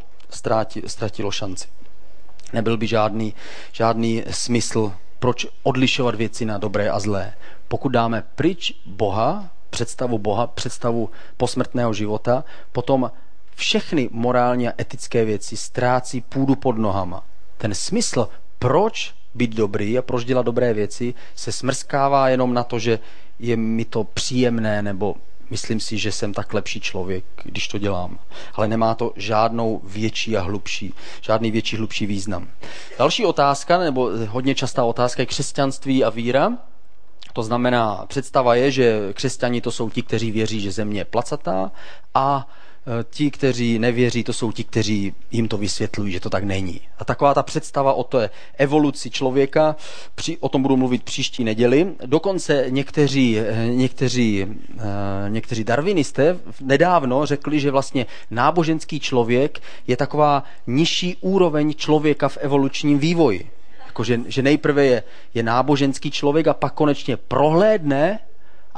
[0.87, 1.69] ztratilo šanci.
[2.53, 3.35] Nebyl by žádný,
[3.73, 7.35] žádný smysl, proč odlišovat věci na dobré a zlé.
[7.69, 13.11] Pokud dáme pryč Boha, představu Boha, představu posmrtného života, potom
[13.55, 17.23] všechny morální a etické věci ztrácí půdu pod nohama.
[17.59, 22.79] Ten smysl, proč být dobrý a proč dělat dobré věci, se smrskává jenom na to,
[22.79, 22.99] že
[23.39, 25.17] je mi to příjemné nebo
[25.51, 28.19] myslím si, že jsem tak lepší člověk, když to dělám.
[28.55, 32.49] Ale nemá to žádnou větší a hlubší, žádný větší hlubší význam.
[32.99, 36.53] Další otázka, nebo hodně častá otázka je křesťanství a víra.
[37.33, 41.73] To znamená, představa je, že křesťani to jsou ti, kteří věří, že země je placatá
[42.15, 42.49] a
[43.11, 46.81] ti, kteří nevěří, to jsou ti, kteří jim to vysvětlují, že to tak není.
[46.99, 49.77] A taková ta představa o té evoluci člověka,
[50.15, 51.95] při, o tom budu mluvit příští neděli.
[52.07, 54.47] Dokonce někteří, eh, někteří,
[54.79, 54.85] eh,
[55.29, 62.99] někteří darwinisté nedávno řekli, že vlastně náboženský člověk je taková nižší úroveň člověka v evolučním
[62.99, 63.51] vývoji.
[63.87, 65.03] Jako, že, že nejprve je,
[65.35, 68.19] je náboženský člověk a pak konečně prohlédne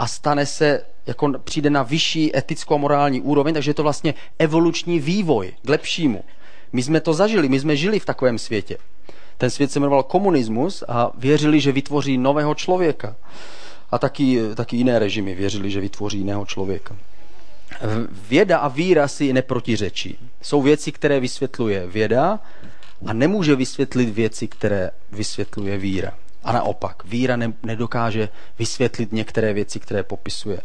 [0.01, 4.15] a stane se jako přijde na vyšší etickou a morální úroveň, takže je to vlastně
[4.39, 6.25] evoluční vývoj k lepšímu.
[6.73, 8.77] My jsme to zažili, my jsme žili v takovém světě.
[9.39, 13.17] Ten svět se jmenoval komunismus a věřili, že vytvoří nového člověka.
[13.91, 16.97] A taky, taky jiné režimy věřili, že vytvoří jiného člověka.
[18.29, 20.19] Věda a víra si neprotiřečí.
[20.43, 22.39] Jsou věci, které vysvětluje věda
[23.07, 26.13] a nemůže vysvětlit věci, které vysvětluje víra.
[26.45, 30.61] A naopak, víra ne, nedokáže vysvětlit některé věci, které popisuje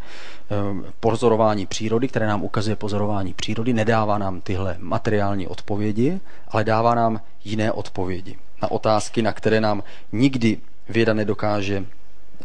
[0.49, 6.95] ehm, pozorování přírody, které nám ukazuje pozorování přírody, nedává nám tyhle materiální odpovědi, ale dává
[6.95, 10.57] nám jiné odpovědi na otázky, na které nám nikdy
[10.89, 11.85] věda nedokáže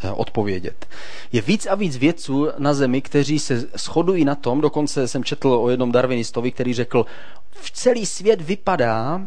[0.04, 0.86] eh, odpovědět.
[1.32, 5.48] Je víc a víc vědců na Zemi, kteří se shodují na tom, dokonce jsem četl
[5.48, 7.06] o jednom darwinistovi, který řekl,
[7.50, 9.20] v celý svět vypadá,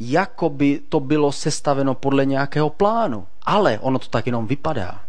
[0.00, 3.26] jako by to bylo sestaveno podle nějakého plánu.
[3.44, 5.00] Ale ono to tak jenom vypadá.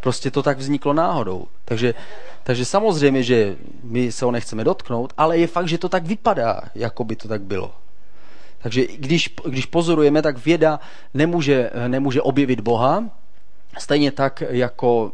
[0.00, 1.46] Prostě to tak vzniklo náhodou.
[1.64, 1.94] Takže,
[2.42, 6.60] takže samozřejmě, že my se ho nechceme dotknout, ale je fakt, že to tak vypadá,
[6.74, 7.74] jako by to tak bylo.
[8.58, 10.80] Takže když, když pozorujeme, tak věda
[11.14, 13.04] nemůže, nemůže objevit Boha,
[13.78, 15.12] stejně tak, jako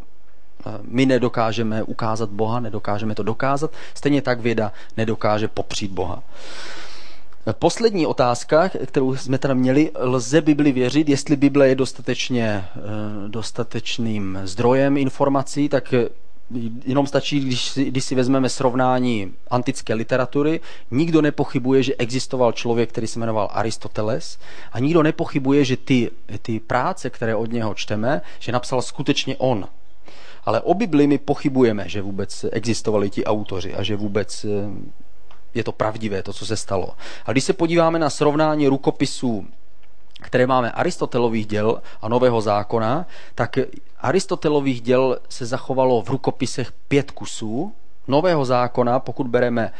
[0.66, 6.22] eh, my nedokážeme ukázat Boha, nedokážeme to dokázat, stejně tak věda nedokáže popřít Boha.
[7.52, 12.64] Poslední otázka, kterou jsme tady měli, lze Bibli věřit, jestli Bible je dostatečně,
[13.28, 15.94] dostatečným zdrojem informací, tak
[16.87, 22.88] jenom stačí, když si, když si vezmeme srovnání antické literatury, nikdo nepochybuje, že existoval člověk,
[22.88, 24.38] který se jmenoval Aristoteles
[24.72, 26.11] a nikdo nepochybuje, že ty,
[26.42, 29.68] ty práce, které od něho čteme, že napsal skutečně on.
[30.44, 34.48] Ale o Bibli my pochybujeme, že vůbec existovali ti autoři a že vůbec eh,
[35.54, 36.94] je to pravdivé, to, co se stalo.
[37.26, 39.46] A když se podíváme na srovnání rukopisů
[40.20, 43.58] které máme Aristotelových děl a Nového zákona, tak
[43.98, 47.72] Aristotelových děl se zachovalo v rukopisech pět kusů,
[48.08, 49.72] Nového zákona, pokud bereme,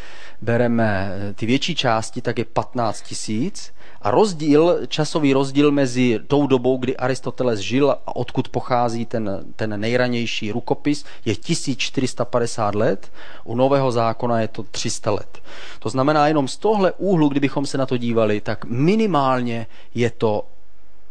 [0.43, 6.79] bereme ty větší části, tak je 15 tisíc a rozdíl, časový rozdíl mezi tou dobou,
[6.79, 13.13] kdy Aristoteles žil a odkud pochází ten, ten nejranější rukopis, je 1450 let,
[13.45, 15.39] u Nového zákona je to 300 let.
[15.79, 20.47] To znamená, jenom z tohle úhlu, kdybychom se na to dívali, tak minimálně je to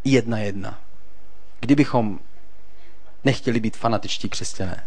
[0.03, 0.79] jedna jedna.
[1.59, 2.19] Kdybychom
[3.23, 4.83] nechtěli být fanatičtí křesťané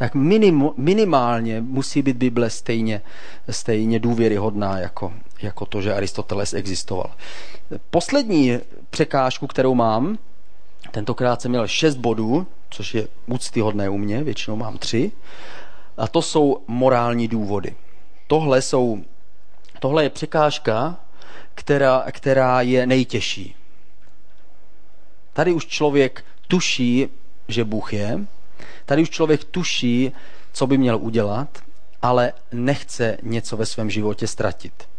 [0.00, 3.02] tak minim, minimálně musí být Bible stejně,
[3.50, 7.10] stejně důvěryhodná jako, jako to, že Aristoteles existoval.
[7.90, 8.58] Poslední
[8.90, 10.18] překážku, kterou mám,
[10.90, 15.12] tentokrát jsem měl šest bodů, což je úctyhodné u mě, většinou mám tři,
[15.96, 17.74] a to jsou morální důvody.
[18.26, 18.98] Tohle, jsou,
[19.80, 20.96] tohle je překážka,
[21.54, 23.54] která, která je nejtěžší.
[25.32, 27.08] Tady už člověk tuší,
[27.48, 28.26] že Bůh je,
[28.86, 30.12] Tady už člověk tuší,
[30.52, 31.58] co by měl udělat,
[32.02, 34.90] ale nechce něco ve svém životě ztratit.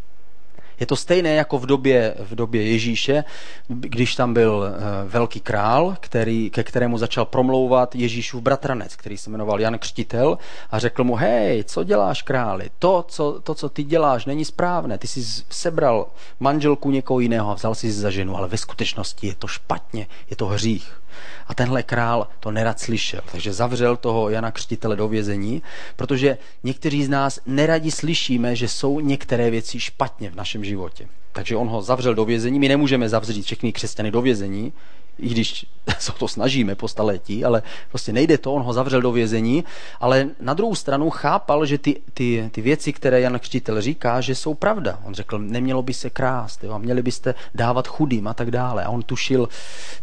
[0.82, 3.24] Je to stejné jako v době, v době Ježíše,
[3.68, 9.30] když tam byl eh, velký král, který, ke kterému začal promlouvat Ježíšův bratranec, který se
[9.30, 10.38] jmenoval Jan Křtitel
[10.72, 12.70] a řekl mu, hej, co děláš králi?
[12.80, 14.98] To co, to, co ty děláš, není správné.
[14.98, 16.08] Ty jsi sebral
[16.40, 20.36] manželku někoho jiného a vzal si za ženu, ale ve skutečnosti je to špatně, je
[20.36, 21.01] to hřích.
[21.48, 25.62] A tenhle král to nerad slyšel, takže zavřel toho Jana Křtitele do vězení,
[25.96, 31.08] protože někteří z nás neradi slyšíme, že jsou některé věci špatně v našem životě.
[31.32, 32.60] Takže on ho zavřel do vězení.
[32.60, 34.74] My nemůžeme zavřít všechny křesťany do vězení,
[35.22, 35.66] i když
[36.00, 39.64] se to snažíme po staletí, ale prostě nejde to, on ho zavřel do vězení,
[40.00, 44.36] ale na druhou stranu chápal, že ty, ty, ty věci, které Jan Křtitel říká, že
[44.36, 45.00] jsou pravda.
[45.04, 48.84] On řekl, nemělo by se krást, jo, měli byste dávat chudým a tak dále.
[48.84, 49.50] A on tušil,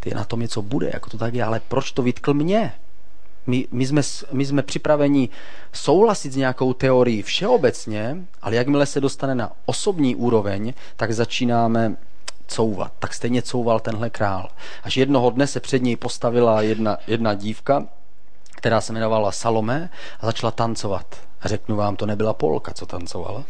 [0.00, 2.72] ty na tom něco bude, jako to tak je, ale proč to vytkl mě?
[3.46, 4.02] My, my, jsme,
[4.32, 5.28] my jsme připraveni
[5.72, 11.96] souhlasit s nějakou teorií všeobecně, ale jakmile se dostane na osobní úroveň, tak začínáme
[12.48, 12.92] couvat.
[12.98, 14.48] Tak stejně couval tenhle král.
[14.82, 17.86] Až jednoho dne se před něj postavila jedna, jedna dívka,
[18.56, 21.16] která se jmenovala Salome a začala tancovat.
[21.40, 23.44] A řeknu vám, to nebyla Polka, co tancovala.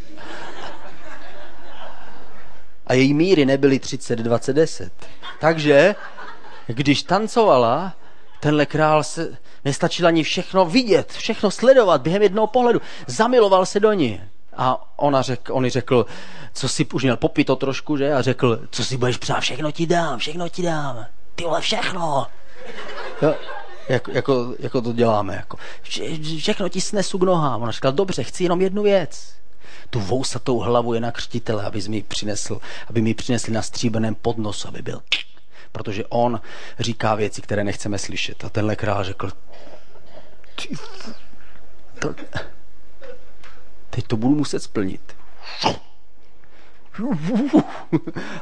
[2.87, 4.93] A její míry nebyly 30, 20, 10.
[5.41, 5.95] Takže,
[6.67, 7.95] když tancovala,
[8.41, 12.81] tenhle král se nestačil ani všechno vidět, všechno sledovat během jednoho pohledu.
[13.07, 14.21] Zamiloval se do ní.
[14.59, 16.07] A ona řek, on řekl,
[16.53, 18.13] co si už měl popít to trošku, že?
[18.13, 21.07] A řekl, co si budeš přát, všechno ti dám, všechno ti dám.
[21.35, 22.27] Ty vole, všechno.
[23.23, 23.35] Jo,
[23.89, 25.35] jako, jako, jako to děláme.
[25.37, 25.59] Jako.
[25.83, 26.03] Vše,
[26.39, 27.63] všechno ti snesu k nohám.
[27.63, 29.35] Ona říkala, dobře, chci jenom jednu věc.
[29.91, 34.69] Tu vousatou hlavu je na křtitele, aby mi přinesl, aby mi přinesli na stříbeném podnosu,
[34.69, 35.03] aby byl
[35.73, 36.41] protože on
[36.79, 38.45] říká věci, které nechceme slyšet.
[38.45, 39.31] A tenhle král řekl,
[40.55, 40.77] ty,
[41.99, 42.15] to,
[43.99, 45.01] teď to budu muset splnit.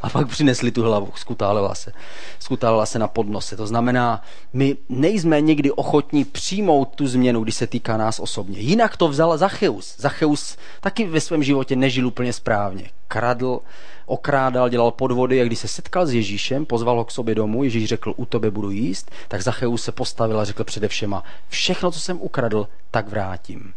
[0.03, 1.93] A pak přinesli tu hlavu, skutálela se.
[2.39, 3.57] Skutálela se na podnose.
[3.57, 8.59] To znamená, my nejsme někdy ochotní přijmout tu změnu, když se týká nás osobně.
[8.59, 9.97] Jinak to vzal Zacheus.
[9.99, 12.91] Zacheus taky ve svém životě nežil úplně správně.
[13.09, 13.61] Kradl,
[14.07, 17.89] okrádal, dělal podvody a když se setkal s Ježíšem, pozval ho k sobě domů, Ježíš
[17.89, 21.17] řekl, u tebe budu jíst, tak Zacheus se postavil a řekl především,
[21.49, 23.73] všechno, co jsem ukradl, tak vrátím.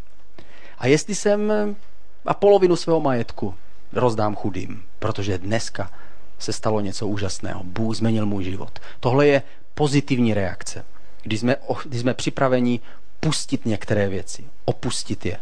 [0.79, 1.53] A jestli jsem
[2.25, 3.55] a polovinu svého majetku
[3.93, 5.91] rozdám chudým, protože dneska
[6.39, 7.63] se stalo něco úžasného.
[7.63, 8.79] Bůh změnil můj život.
[8.99, 9.41] Tohle je
[9.73, 10.85] pozitivní reakce,
[11.23, 12.79] když jsme, když jsme připraveni
[13.19, 15.37] pustit některé věci, opustit je.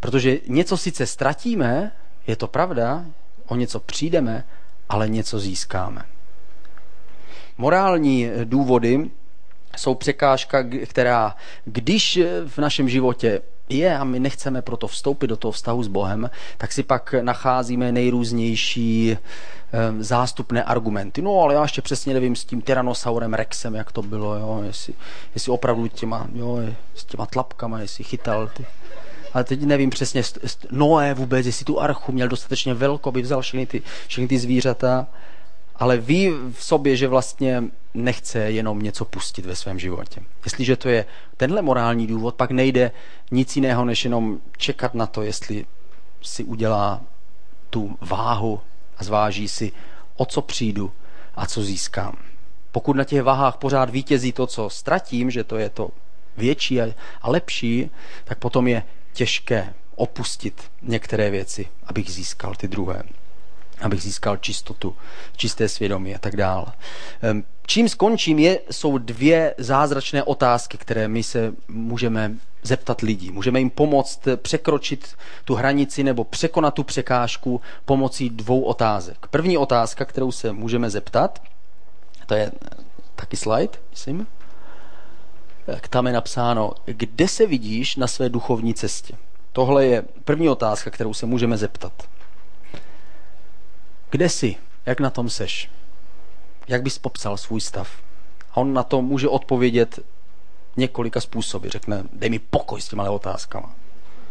[0.00, 1.92] Protože něco sice ztratíme,
[2.26, 3.04] je to pravda,
[3.46, 4.44] o něco přijdeme,
[4.88, 6.02] ale něco získáme.
[7.58, 9.10] Morální důvody
[9.76, 15.52] jsou překážka, která když v našem životě je a my nechceme proto vstoupit do toho
[15.52, 19.16] vztahu s Bohem, tak si pak nacházíme nejrůznější
[20.00, 21.22] zástupné argumenty.
[21.22, 24.94] No, ale já ještě přesně nevím s tím Tyrannosaurem Rexem, jak to bylo, jo, jestli,
[25.34, 26.60] jestli opravdu těma, jo,
[26.94, 28.66] s těma tlapkama, jestli chytal ty.
[29.34, 30.22] Ale teď nevím přesně,
[30.70, 35.06] Noé vůbec, jestli tu archu měl dostatečně velkou, by vzal všechny ty, všechny ty zvířata,
[35.78, 37.64] ale ví v sobě, že vlastně
[37.94, 40.20] nechce jenom něco pustit ve svém životě.
[40.44, 41.04] Jestliže to je
[41.36, 42.90] tenhle morální důvod, pak nejde
[43.30, 45.66] nic jiného, než jenom čekat na to, jestli
[46.22, 47.00] si udělá
[47.70, 48.60] tu váhu
[48.98, 49.72] a zváží si,
[50.16, 50.92] o co přijdu
[51.34, 52.16] a co získám.
[52.72, 55.90] Pokud na těch váhách pořád vítězí to, co ztratím, že to je to
[56.36, 57.90] větší a lepší,
[58.24, 63.02] tak potom je těžké opustit některé věci, abych získal ty druhé
[63.80, 64.96] abych získal čistotu,
[65.36, 66.66] čisté svědomí a tak dále.
[67.22, 73.30] Ehm, čím skončím, je, jsou dvě zázračné otázky, které my se můžeme zeptat lidí.
[73.30, 75.14] Můžeme jim pomoct překročit
[75.44, 79.26] tu hranici nebo překonat tu překážku pomocí dvou otázek.
[79.30, 81.42] První otázka, kterou se můžeme zeptat,
[82.26, 82.52] to je
[83.16, 84.26] taky slide, myslím,
[85.90, 89.14] tam je napsáno, kde se vidíš na své duchovní cestě.
[89.52, 91.92] Tohle je první otázka, kterou se můžeme zeptat.
[94.10, 94.56] Kde jsi?
[94.86, 95.70] Jak na tom seš?
[96.68, 97.90] Jak bys popsal svůj stav?
[98.50, 99.98] A on na to může odpovědět
[100.76, 101.68] několika způsoby.
[101.68, 103.74] Řekne, dej mi pokoj s těma otázkama.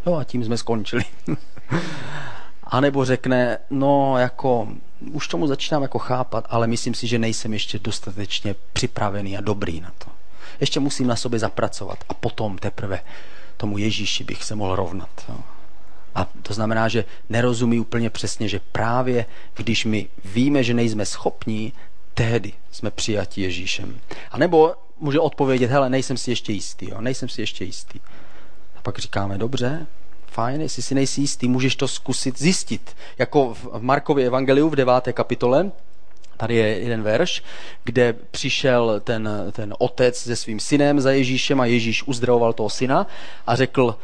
[0.06, 1.04] Jo a tím jsme skončili.
[2.64, 4.68] a nebo řekne, no jako,
[5.12, 9.82] už tomu začínám jako chápat, ale myslím si, že nejsem ještě dostatečně připravený a dobrý
[9.82, 10.08] na to.
[10.60, 13.00] Ještě musím na sobě zapracovat a potom teprve
[13.58, 15.10] tomu Ježíši bych se mohl rovnat.
[15.30, 15.38] Jo.
[16.18, 19.26] A to znamená, že nerozumí úplně přesně, že právě
[19.56, 21.74] když my víme, že nejsme schopní,
[22.14, 24.00] tehdy jsme přijati Ježíšem.
[24.32, 28.00] A nebo může odpovědět, hele, nejsem si ještě jistý, jo, nejsem si ještě jistý.
[28.76, 29.88] A pak říkáme, dobře,
[30.28, 32.96] fajn, jestli si nejsi jistý, můžeš to zkusit zjistit.
[33.18, 35.72] Jako v Markově evangeliu v deváté kapitole,
[36.38, 37.44] tady je jeden verš,
[37.84, 43.08] kde přišel ten, ten otec se svým synem za Ježíšem a Ježíš uzdravoval toho syna
[43.48, 43.96] a řekl,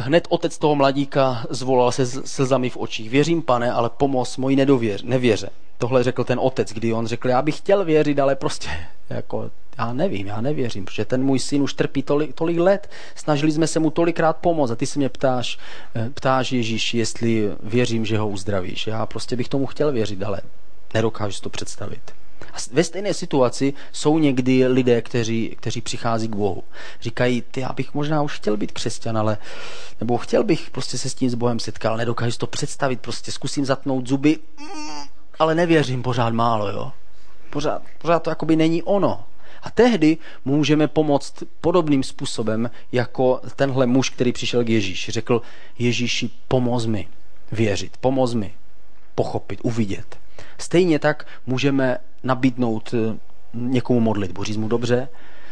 [0.00, 3.10] Hned otec toho mladíka zvolal se slzami v očích.
[3.10, 5.50] Věřím, pane, ale pomoz mojí nedověř, nevěře.
[5.78, 8.68] Tohle řekl ten otec, kdy on řekl, já bych chtěl věřit, ale prostě
[9.10, 13.52] jako, já nevím, já nevěřím, protože ten můj syn už trpí tolik, tolik let, snažili
[13.52, 15.58] jsme se mu tolikrát pomoct a ty se mě ptáš,
[15.94, 18.86] eh, ptáš Ježíš, jestli věřím, že ho uzdravíš.
[18.86, 20.40] Já prostě bych tomu chtěl věřit, ale
[20.94, 22.19] nedokážu si to představit.
[22.52, 26.64] A ve stejné situaci jsou někdy lidé, kteří, kteří přichází k Bohu.
[27.00, 29.38] Říkají, ty, já bych možná už chtěl být křesťan, ale,
[30.00, 33.00] nebo chtěl bych prostě se s tím s Bohem setkat, ale nedokážu si to představit,
[33.00, 34.38] prostě zkusím zatnout zuby,
[35.38, 36.92] ale nevěřím pořád málo, jo.
[37.50, 39.24] Pořád, pořád to jakoby není ono.
[39.62, 45.12] A tehdy můžeme pomoct podobným způsobem, jako tenhle muž, který přišel k Ježíši.
[45.12, 45.42] Řekl,
[45.78, 47.08] Ježíši, pomoz mi
[47.52, 48.54] věřit, pomoz mi
[49.14, 50.18] pochopit, uvidět.
[50.60, 53.16] Stejně tak můžeme nabídnout eh,
[53.54, 55.08] někomu modlitbu, říct mu dobře,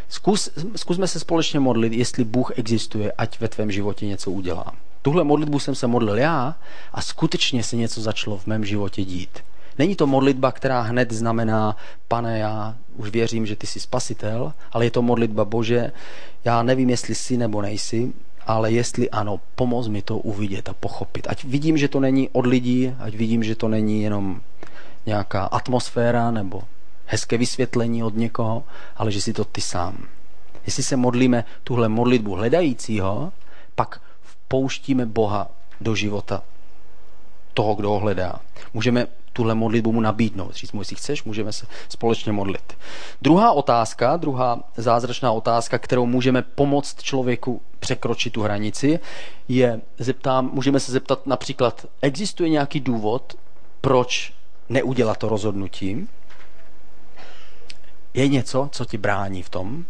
[0.08, 4.72] zkus, zkusme se společně modlit, jestli Bůh existuje, ať ve tvém životě něco udělá.
[5.02, 6.54] Tuhle modlitbu jsem se modlil já
[6.92, 9.38] a skutečně se něco začalo v mém životě dít.
[9.78, 11.76] Není to modlitba, která hned znamená,
[12.08, 15.92] pane, já už věřím, že ty jsi spasitel, ale je to modlitba Bože,
[16.44, 18.12] já nevím, jestli jsi nebo nejsi,
[18.46, 21.26] ale jestli ano, pomoz mi to uvidět a pochopit.
[21.30, 24.40] Ať vidím, že to není od lidí, ať vidím, že to není jenom
[25.08, 26.62] nějaká atmosféra nebo
[27.06, 28.64] hezké vysvětlení od někoho,
[28.96, 30.08] ale že si to ty sám.
[30.66, 33.32] Jestli se modlíme tuhle modlitbu hledajícího,
[33.74, 34.00] pak
[34.48, 35.48] pouštíme Boha
[35.80, 36.42] do života
[37.54, 38.40] toho, kdo ho hledá.
[38.74, 40.54] Můžeme tuhle modlitbu mu nabídnout.
[40.54, 42.76] Říct mu, jestli chceš, můžeme se společně modlit.
[43.22, 49.00] Druhá otázka, druhá zázračná otázka, kterou můžeme pomoct člověku překročit tu hranici,
[49.48, 53.34] je, zeptám, můžeme se zeptat například, existuje nějaký důvod,
[53.80, 54.32] proč
[54.68, 56.08] neudělat to rozhodnutí?
[58.14, 59.84] Je něco, co ti brání v tom?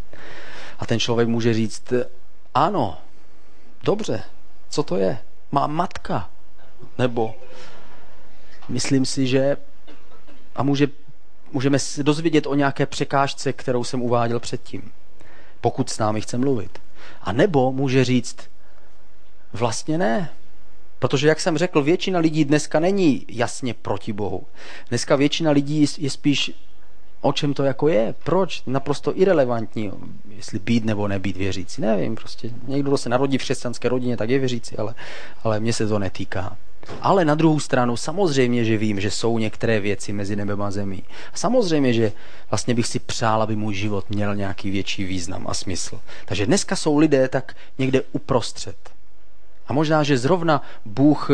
[0.78, 1.92] A ten člověk může říct,
[2.54, 2.98] ano,
[3.84, 4.22] dobře,
[4.70, 5.18] co to je?
[5.52, 6.30] Má matka.
[6.98, 7.34] Nebo
[8.68, 9.56] myslím si, že
[10.56, 10.88] a může,
[11.52, 14.92] můžeme se dozvědět o nějaké překážce, kterou jsem uváděl předtím,
[15.60, 16.78] pokud s námi chce mluvit.
[17.22, 18.36] A nebo může říct,
[19.52, 20.30] vlastně ne,
[20.98, 24.42] Protože, jak jsem řekl, většina lidí dneska není jasně proti Bohu.
[24.88, 26.52] Dneska většina lidí je spíš
[27.20, 29.92] o čem to jako je, proč, naprosto irrelevantní,
[30.36, 34.30] jestli být nebo nebýt věřící, nevím, prostě někdo, kdo se narodí v křesťanské rodině, tak
[34.30, 34.94] je věřící, ale,
[35.44, 36.56] ale mně se to netýká.
[37.00, 41.02] Ale na druhou stranu samozřejmě, že vím, že jsou některé věci mezi nebem a zemí.
[41.32, 42.12] A samozřejmě, že
[42.50, 46.00] vlastně bych si přál, aby můj život měl nějaký větší význam a smysl.
[46.26, 48.76] Takže dneska jsou lidé tak někde uprostřed.
[49.68, 51.30] A možná, že zrovna Bůh,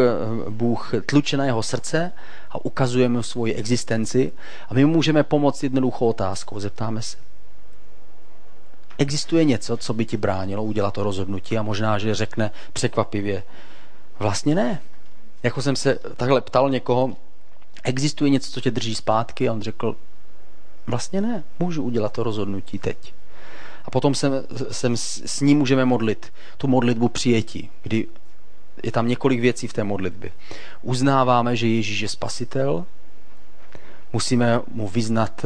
[0.49, 2.13] Bůh tluče na jeho srdce
[2.51, 4.33] a ukazuje mu svoji existenci
[4.69, 6.61] a my mu můžeme pomoct jednoduchou otázkou.
[6.61, 7.17] Zeptáme se.
[8.99, 13.43] Existuje něco, co by ti bránilo udělat to rozhodnutí a možná, že řekne překvapivě,
[14.19, 14.81] vlastně ne.
[15.43, 17.17] Jako jsem se takhle ptal někoho,
[17.85, 19.97] existuje něco, co tě drží zpátky a on řekl,
[20.87, 23.15] vlastně ne, můžu udělat to rozhodnutí teď.
[23.85, 24.33] A potom jsem,
[24.71, 28.07] jsem s ním můžeme modlit tu modlitbu přijetí, kdy
[28.83, 30.31] je tam několik věcí v té modlitbě.
[30.83, 32.85] Uznáváme, že Ježíš je spasitel,
[34.13, 35.45] musíme mu vyznat,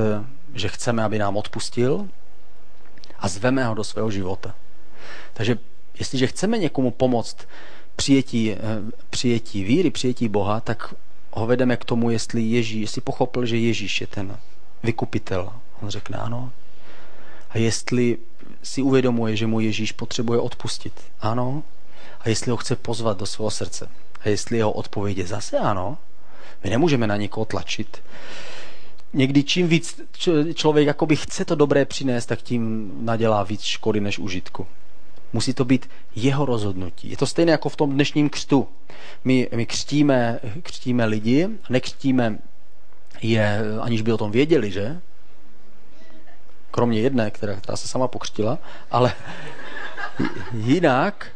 [0.55, 2.09] že chceme, aby nám odpustil
[3.19, 4.55] a zveme ho do svého života.
[5.33, 5.59] Takže
[5.99, 7.37] jestliže chceme někomu pomoct
[7.97, 8.59] přijetí, eh,
[9.11, 10.95] přijetí víry, přijetí Boha, tak
[11.33, 14.39] ho vedeme k tomu, jestli Ježíš, jestli pochopil, že Ježíš je ten
[14.83, 15.53] vykupitel.
[15.83, 16.53] On řekne ano.
[17.51, 18.19] A jestli
[18.63, 20.93] si uvědomuje, že mu Ježíš potřebuje odpustit.
[21.21, 21.63] Ano.
[22.21, 23.89] A jestli ho chce pozvat do svého srdce.
[24.21, 25.99] A jestli jeho odpověď je zase ano.
[26.65, 28.03] My nemůžeme na někoho tlačit.
[29.13, 30.01] Někdy čím víc
[30.55, 34.67] člověk jakoby chce to dobré přinést, tak tím nadělá víc škody než užitku.
[35.33, 37.11] Musí to být jeho rozhodnutí.
[37.11, 38.69] Je to stejné jako v tom dnešním křtu.
[39.25, 42.39] My, my křtíme, křtíme lidi, nekřtíme
[43.23, 45.01] je, aniž by o tom věděli, že?
[46.71, 48.59] Kromě jedné, která, která se sama pokřtila,
[48.91, 49.13] ale
[50.53, 51.27] jinak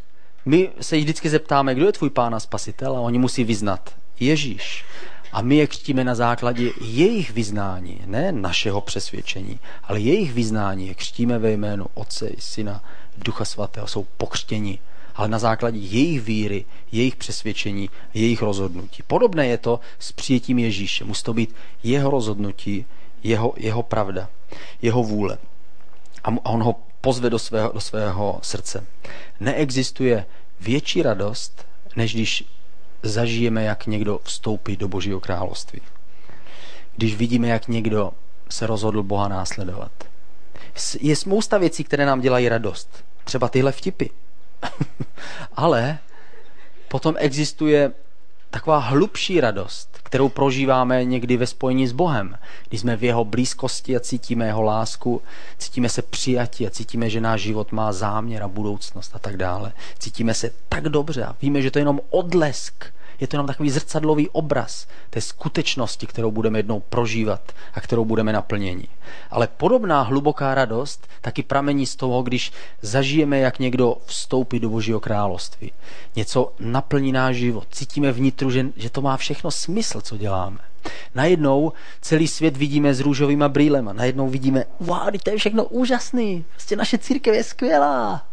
[0.44, 3.94] my se jich vždycky zeptáme, kdo je tvůj pán a spasitel a oni musí vyznat
[4.20, 4.84] Ježíš.
[5.32, 10.94] A my je křtíme na základě jejich vyznání, ne našeho přesvědčení, ale jejich vyznání je
[10.94, 12.84] křtíme ve jménu Otce, Syna,
[13.18, 13.86] Ducha Svatého.
[13.86, 14.78] Jsou pokřtěni,
[15.14, 19.02] ale na základě jejich víry, jejich přesvědčení, jejich rozhodnutí.
[19.06, 21.04] Podobné je to s přijetím Ježíše.
[21.04, 22.86] Musí to být jeho rozhodnutí,
[23.22, 24.28] jeho, jeho pravda,
[24.82, 25.38] jeho vůle.
[26.24, 28.86] A on ho pozve do svého, do svého srdce.
[29.40, 30.26] Neexistuje
[30.60, 32.44] větší radost, než když
[33.02, 35.80] zažijeme, jak někdo vstoupí do Božího království.
[36.96, 38.12] Když vidíme, jak někdo
[38.48, 39.92] se rozhodl Boha následovat.
[41.00, 43.04] Je spousta věcí, které nám dělají radost.
[43.24, 44.06] Třeba tyhle vtipy.
[45.56, 45.98] Ale
[46.88, 47.92] potom existuje
[48.52, 52.38] taková hlubší radost, kterou prožíváme někdy ve spojení s Bohem.
[52.68, 55.22] Když jsme v jeho blízkosti a cítíme jeho lásku,
[55.58, 59.72] cítíme se přijatí a cítíme, že náš život má záměr a budoucnost a tak dále.
[59.98, 62.84] Cítíme se tak dobře a víme, že to je jenom odlesk
[63.22, 68.32] je to jenom takový zrcadlový obraz té skutečnosti, kterou budeme jednou prožívat a kterou budeme
[68.32, 68.88] naplněni.
[69.30, 72.52] Ale podobná hluboká radost taky pramení z toho, když
[72.82, 75.72] zažijeme, jak někdo vstoupí do Božího království.
[76.16, 77.66] Něco naplní náš život.
[77.70, 80.58] Cítíme vnitru, že, že to má všechno smysl, co děláme.
[81.14, 83.92] Najednou celý svět vidíme s růžovýma brýlema.
[83.92, 86.44] Najednou vidíme, wow, to je všechno úžasný.
[86.50, 88.31] Prostě naše církev je skvělá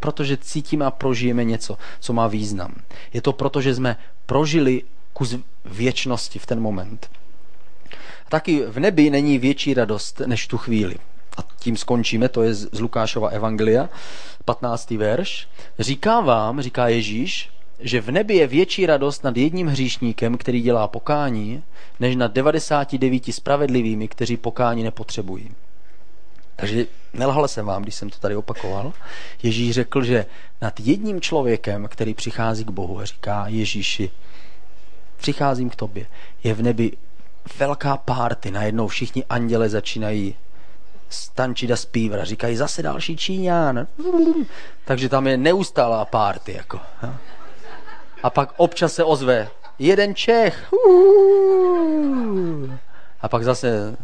[0.00, 2.74] protože cítíme a prožijeme něco, co má význam.
[3.12, 3.96] Je to proto, že jsme
[4.26, 4.82] prožili
[5.12, 7.10] kus věčnosti v ten moment.
[8.26, 10.96] A taky v nebi není větší radost než tu chvíli.
[11.36, 13.88] A tím skončíme, to je z Lukášova evangelia,
[14.44, 14.90] 15.
[14.90, 15.48] verš.
[15.78, 20.88] Říká vám, říká Ježíš, že v nebi je větší radost nad jedním hříšníkem, který dělá
[20.88, 21.62] pokání,
[22.00, 25.50] než nad 99 spravedlivými, kteří pokání nepotřebují.
[26.56, 28.92] Takže nelhal jsem vám, když jsem to tady opakoval.
[29.42, 30.26] Ježíš řekl, že
[30.62, 34.10] nad jedním člověkem, který přichází k Bohu a říká Ježíši,
[35.16, 36.06] přicházím k tobě,
[36.44, 36.92] je v nebi
[37.58, 40.34] velká párty, najednou všichni anděle začínají
[41.08, 43.86] stančit a zpívat a říkají zase další Číňan.
[44.84, 46.52] Takže tam je neustálá párty.
[46.52, 46.80] Jako.
[48.22, 49.48] A pak občas se ozve
[49.78, 50.72] jeden Čech.
[53.20, 53.96] A pak zase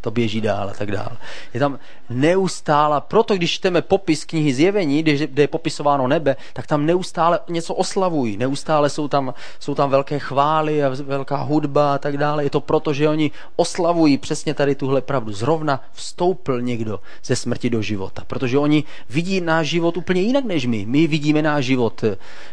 [0.00, 1.16] to běží dál a tak dál.
[1.54, 1.78] Je tam
[2.10, 7.74] neustále, proto když čteme popis knihy Zjevení, kde je popisováno nebe, tak tam neustále něco
[7.74, 12.44] oslavují, neustále jsou tam, jsou tam velké chvály a velká hudba a tak dále.
[12.44, 15.32] Je to proto, že oni oslavují přesně tady tuhle pravdu.
[15.32, 20.66] Zrovna vstoupil někdo ze smrti do života, protože oni vidí náš život úplně jinak než
[20.66, 20.86] my.
[20.86, 22.04] My vidíme náš život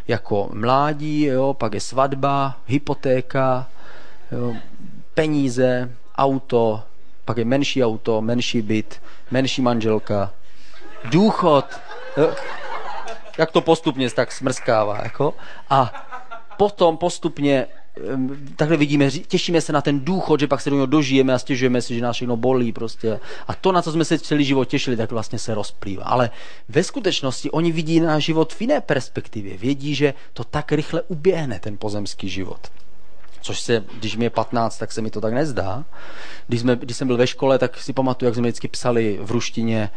[0.08, 3.66] jako mládí, jo, pak je svatba, hypotéka,
[4.32, 4.54] jo,
[5.14, 6.82] peníze, auto,
[7.28, 10.32] pak je menší auto, menší byt, menší manželka,
[11.04, 11.64] důchod.
[13.38, 15.00] Jak to postupně tak smrskává.
[15.02, 15.34] Jako?
[15.70, 16.08] A
[16.56, 17.66] potom postupně
[18.56, 21.82] takhle vidíme, těšíme se na ten důchod, že pak se do něho dožijeme a stěžujeme
[21.82, 23.20] si, že nás všechno bolí prostě.
[23.48, 26.04] A to, na co jsme se celý život těšili, tak vlastně se rozplývá.
[26.04, 26.30] Ale
[26.68, 29.56] ve skutečnosti oni vidí náš život v jiné perspektivě.
[29.56, 32.60] Vědí, že to tak rychle uběhne, ten pozemský život
[33.40, 35.84] což se, když mi je 15, tak se mi to tak nezdá.
[36.46, 39.30] Když, jsme, když jsem byl ve škole, tak si pamatuju, jak jsme vždycky psali v
[39.30, 39.90] ruštině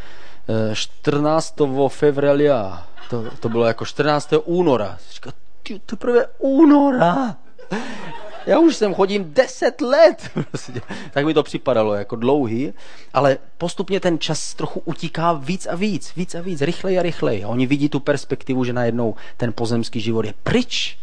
[0.73, 1.61] 14.
[1.61, 4.33] Eh, fevrelia, to, to bylo jako 14.
[4.43, 4.97] února.
[5.11, 5.31] Říká,
[5.63, 7.37] ty, to prvé února.
[8.45, 10.29] Já už sem chodím deset let.
[10.49, 10.81] Prostě.
[11.11, 12.73] tak mi to připadalo jako dlouhý,
[13.13, 17.43] ale postupně ten čas trochu utíká víc a víc, víc a víc, rychleji a rychleji.
[17.43, 20.97] A oni vidí tu perspektivu, že najednou ten pozemský život je pryč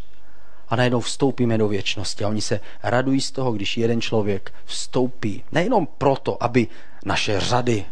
[0.70, 2.24] a najednou vstoupíme do věčnosti.
[2.24, 5.44] A oni se radují z toho, když jeden člověk vstoupí.
[5.52, 6.66] Nejenom proto, aby
[7.04, 7.84] naše řady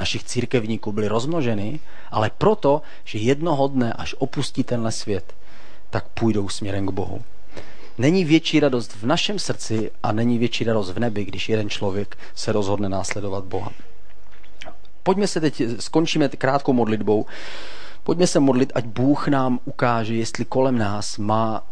[0.00, 1.80] našich církevníků byly rozmnoženy,
[2.10, 5.34] ale proto, že jednoho dne, až opustí tenhle svět,
[5.90, 7.22] tak půjdou směrem k Bohu.
[7.98, 12.18] Není větší radost v našem srdci a není větší radost v nebi, když jeden člověk
[12.34, 13.72] se rozhodne následovat Boha.
[15.02, 17.26] Pojďme se teď, skončíme krátkou modlitbou.
[18.02, 21.62] Pojďme se modlit, ať Bůh nám ukáže, jestli kolem nás má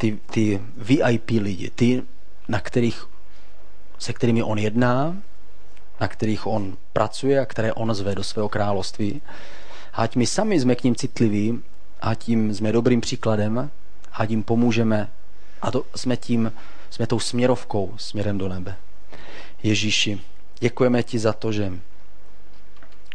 [0.00, 2.02] ty, ty VIP lidi, ty,
[2.48, 3.06] na kterých,
[3.98, 5.16] se kterými on jedná,
[6.00, 9.22] na kterých on pracuje a které on zve do svého království.
[9.92, 11.62] Ať my sami jsme k ním citliví,
[12.00, 13.70] a tím jsme dobrým příkladem,
[14.12, 15.10] a tím pomůžeme
[15.62, 16.52] a to jsme tím,
[16.90, 18.76] jsme tou směrovkou směrem do nebe.
[19.62, 20.20] Ježíši,
[20.60, 21.72] děkujeme ti za to, že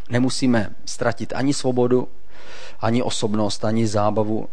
[0.09, 2.07] nemusíme ztratit ani svobodu,
[2.79, 4.49] ani osobnost, ani zábavu,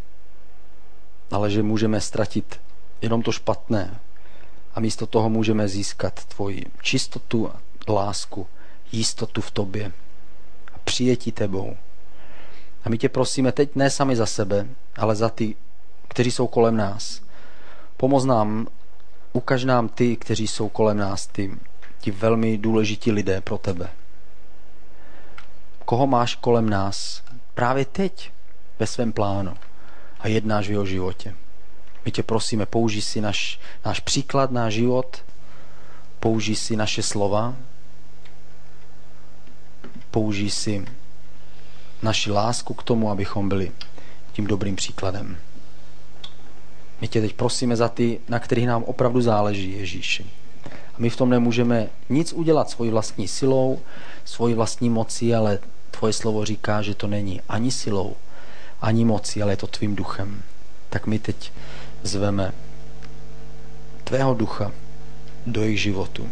[1.32, 2.60] ale že můžeme ztratit
[3.02, 4.00] jenom to špatné
[4.74, 7.50] a místo toho můžeme získat tvoji čistotu,
[7.88, 8.46] lásku,
[8.92, 9.92] jistotu v tobě
[10.74, 11.76] a přijetí tebou.
[12.84, 14.66] A my tě prosíme teď ne sami za sebe,
[14.96, 15.56] ale za ty,
[16.08, 17.22] kteří jsou kolem nás.
[17.96, 18.66] Pomoz nám,
[19.32, 21.58] ukaž nám ty, kteří jsou kolem nás, ty,
[21.98, 23.88] ti velmi důležití lidé pro tebe.
[25.84, 27.22] Koho máš kolem nás
[27.54, 28.32] právě teď
[28.78, 29.54] ve svém plánu
[30.22, 31.34] a jednáš v jeho životě.
[32.04, 35.24] My tě prosíme, použij si naš, náš příklad, náš život,
[36.20, 37.56] použij si naše slova,
[40.10, 40.84] použij si
[42.02, 43.72] naši lásku k tomu, abychom byli
[44.32, 45.36] tím dobrým příkladem.
[47.00, 50.26] My tě teď prosíme za ty, na kterých nám opravdu záleží, Ježíši.
[50.66, 53.80] A my v tom nemůžeme nic udělat svojí vlastní silou,
[54.24, 55.58] svojí vlastní mocí, ale
[55.90, 58.16] tvoje slovo říká, že to není ani silou,
[58.82, 60.42] ani mocí, ale je to tvým duchem.
[60.90, 61.52] Tak my teď
[62.02, 62.52] zveme
[64.04, 64.72] tvého ducha
[65.46, 66.28] do jejich životu.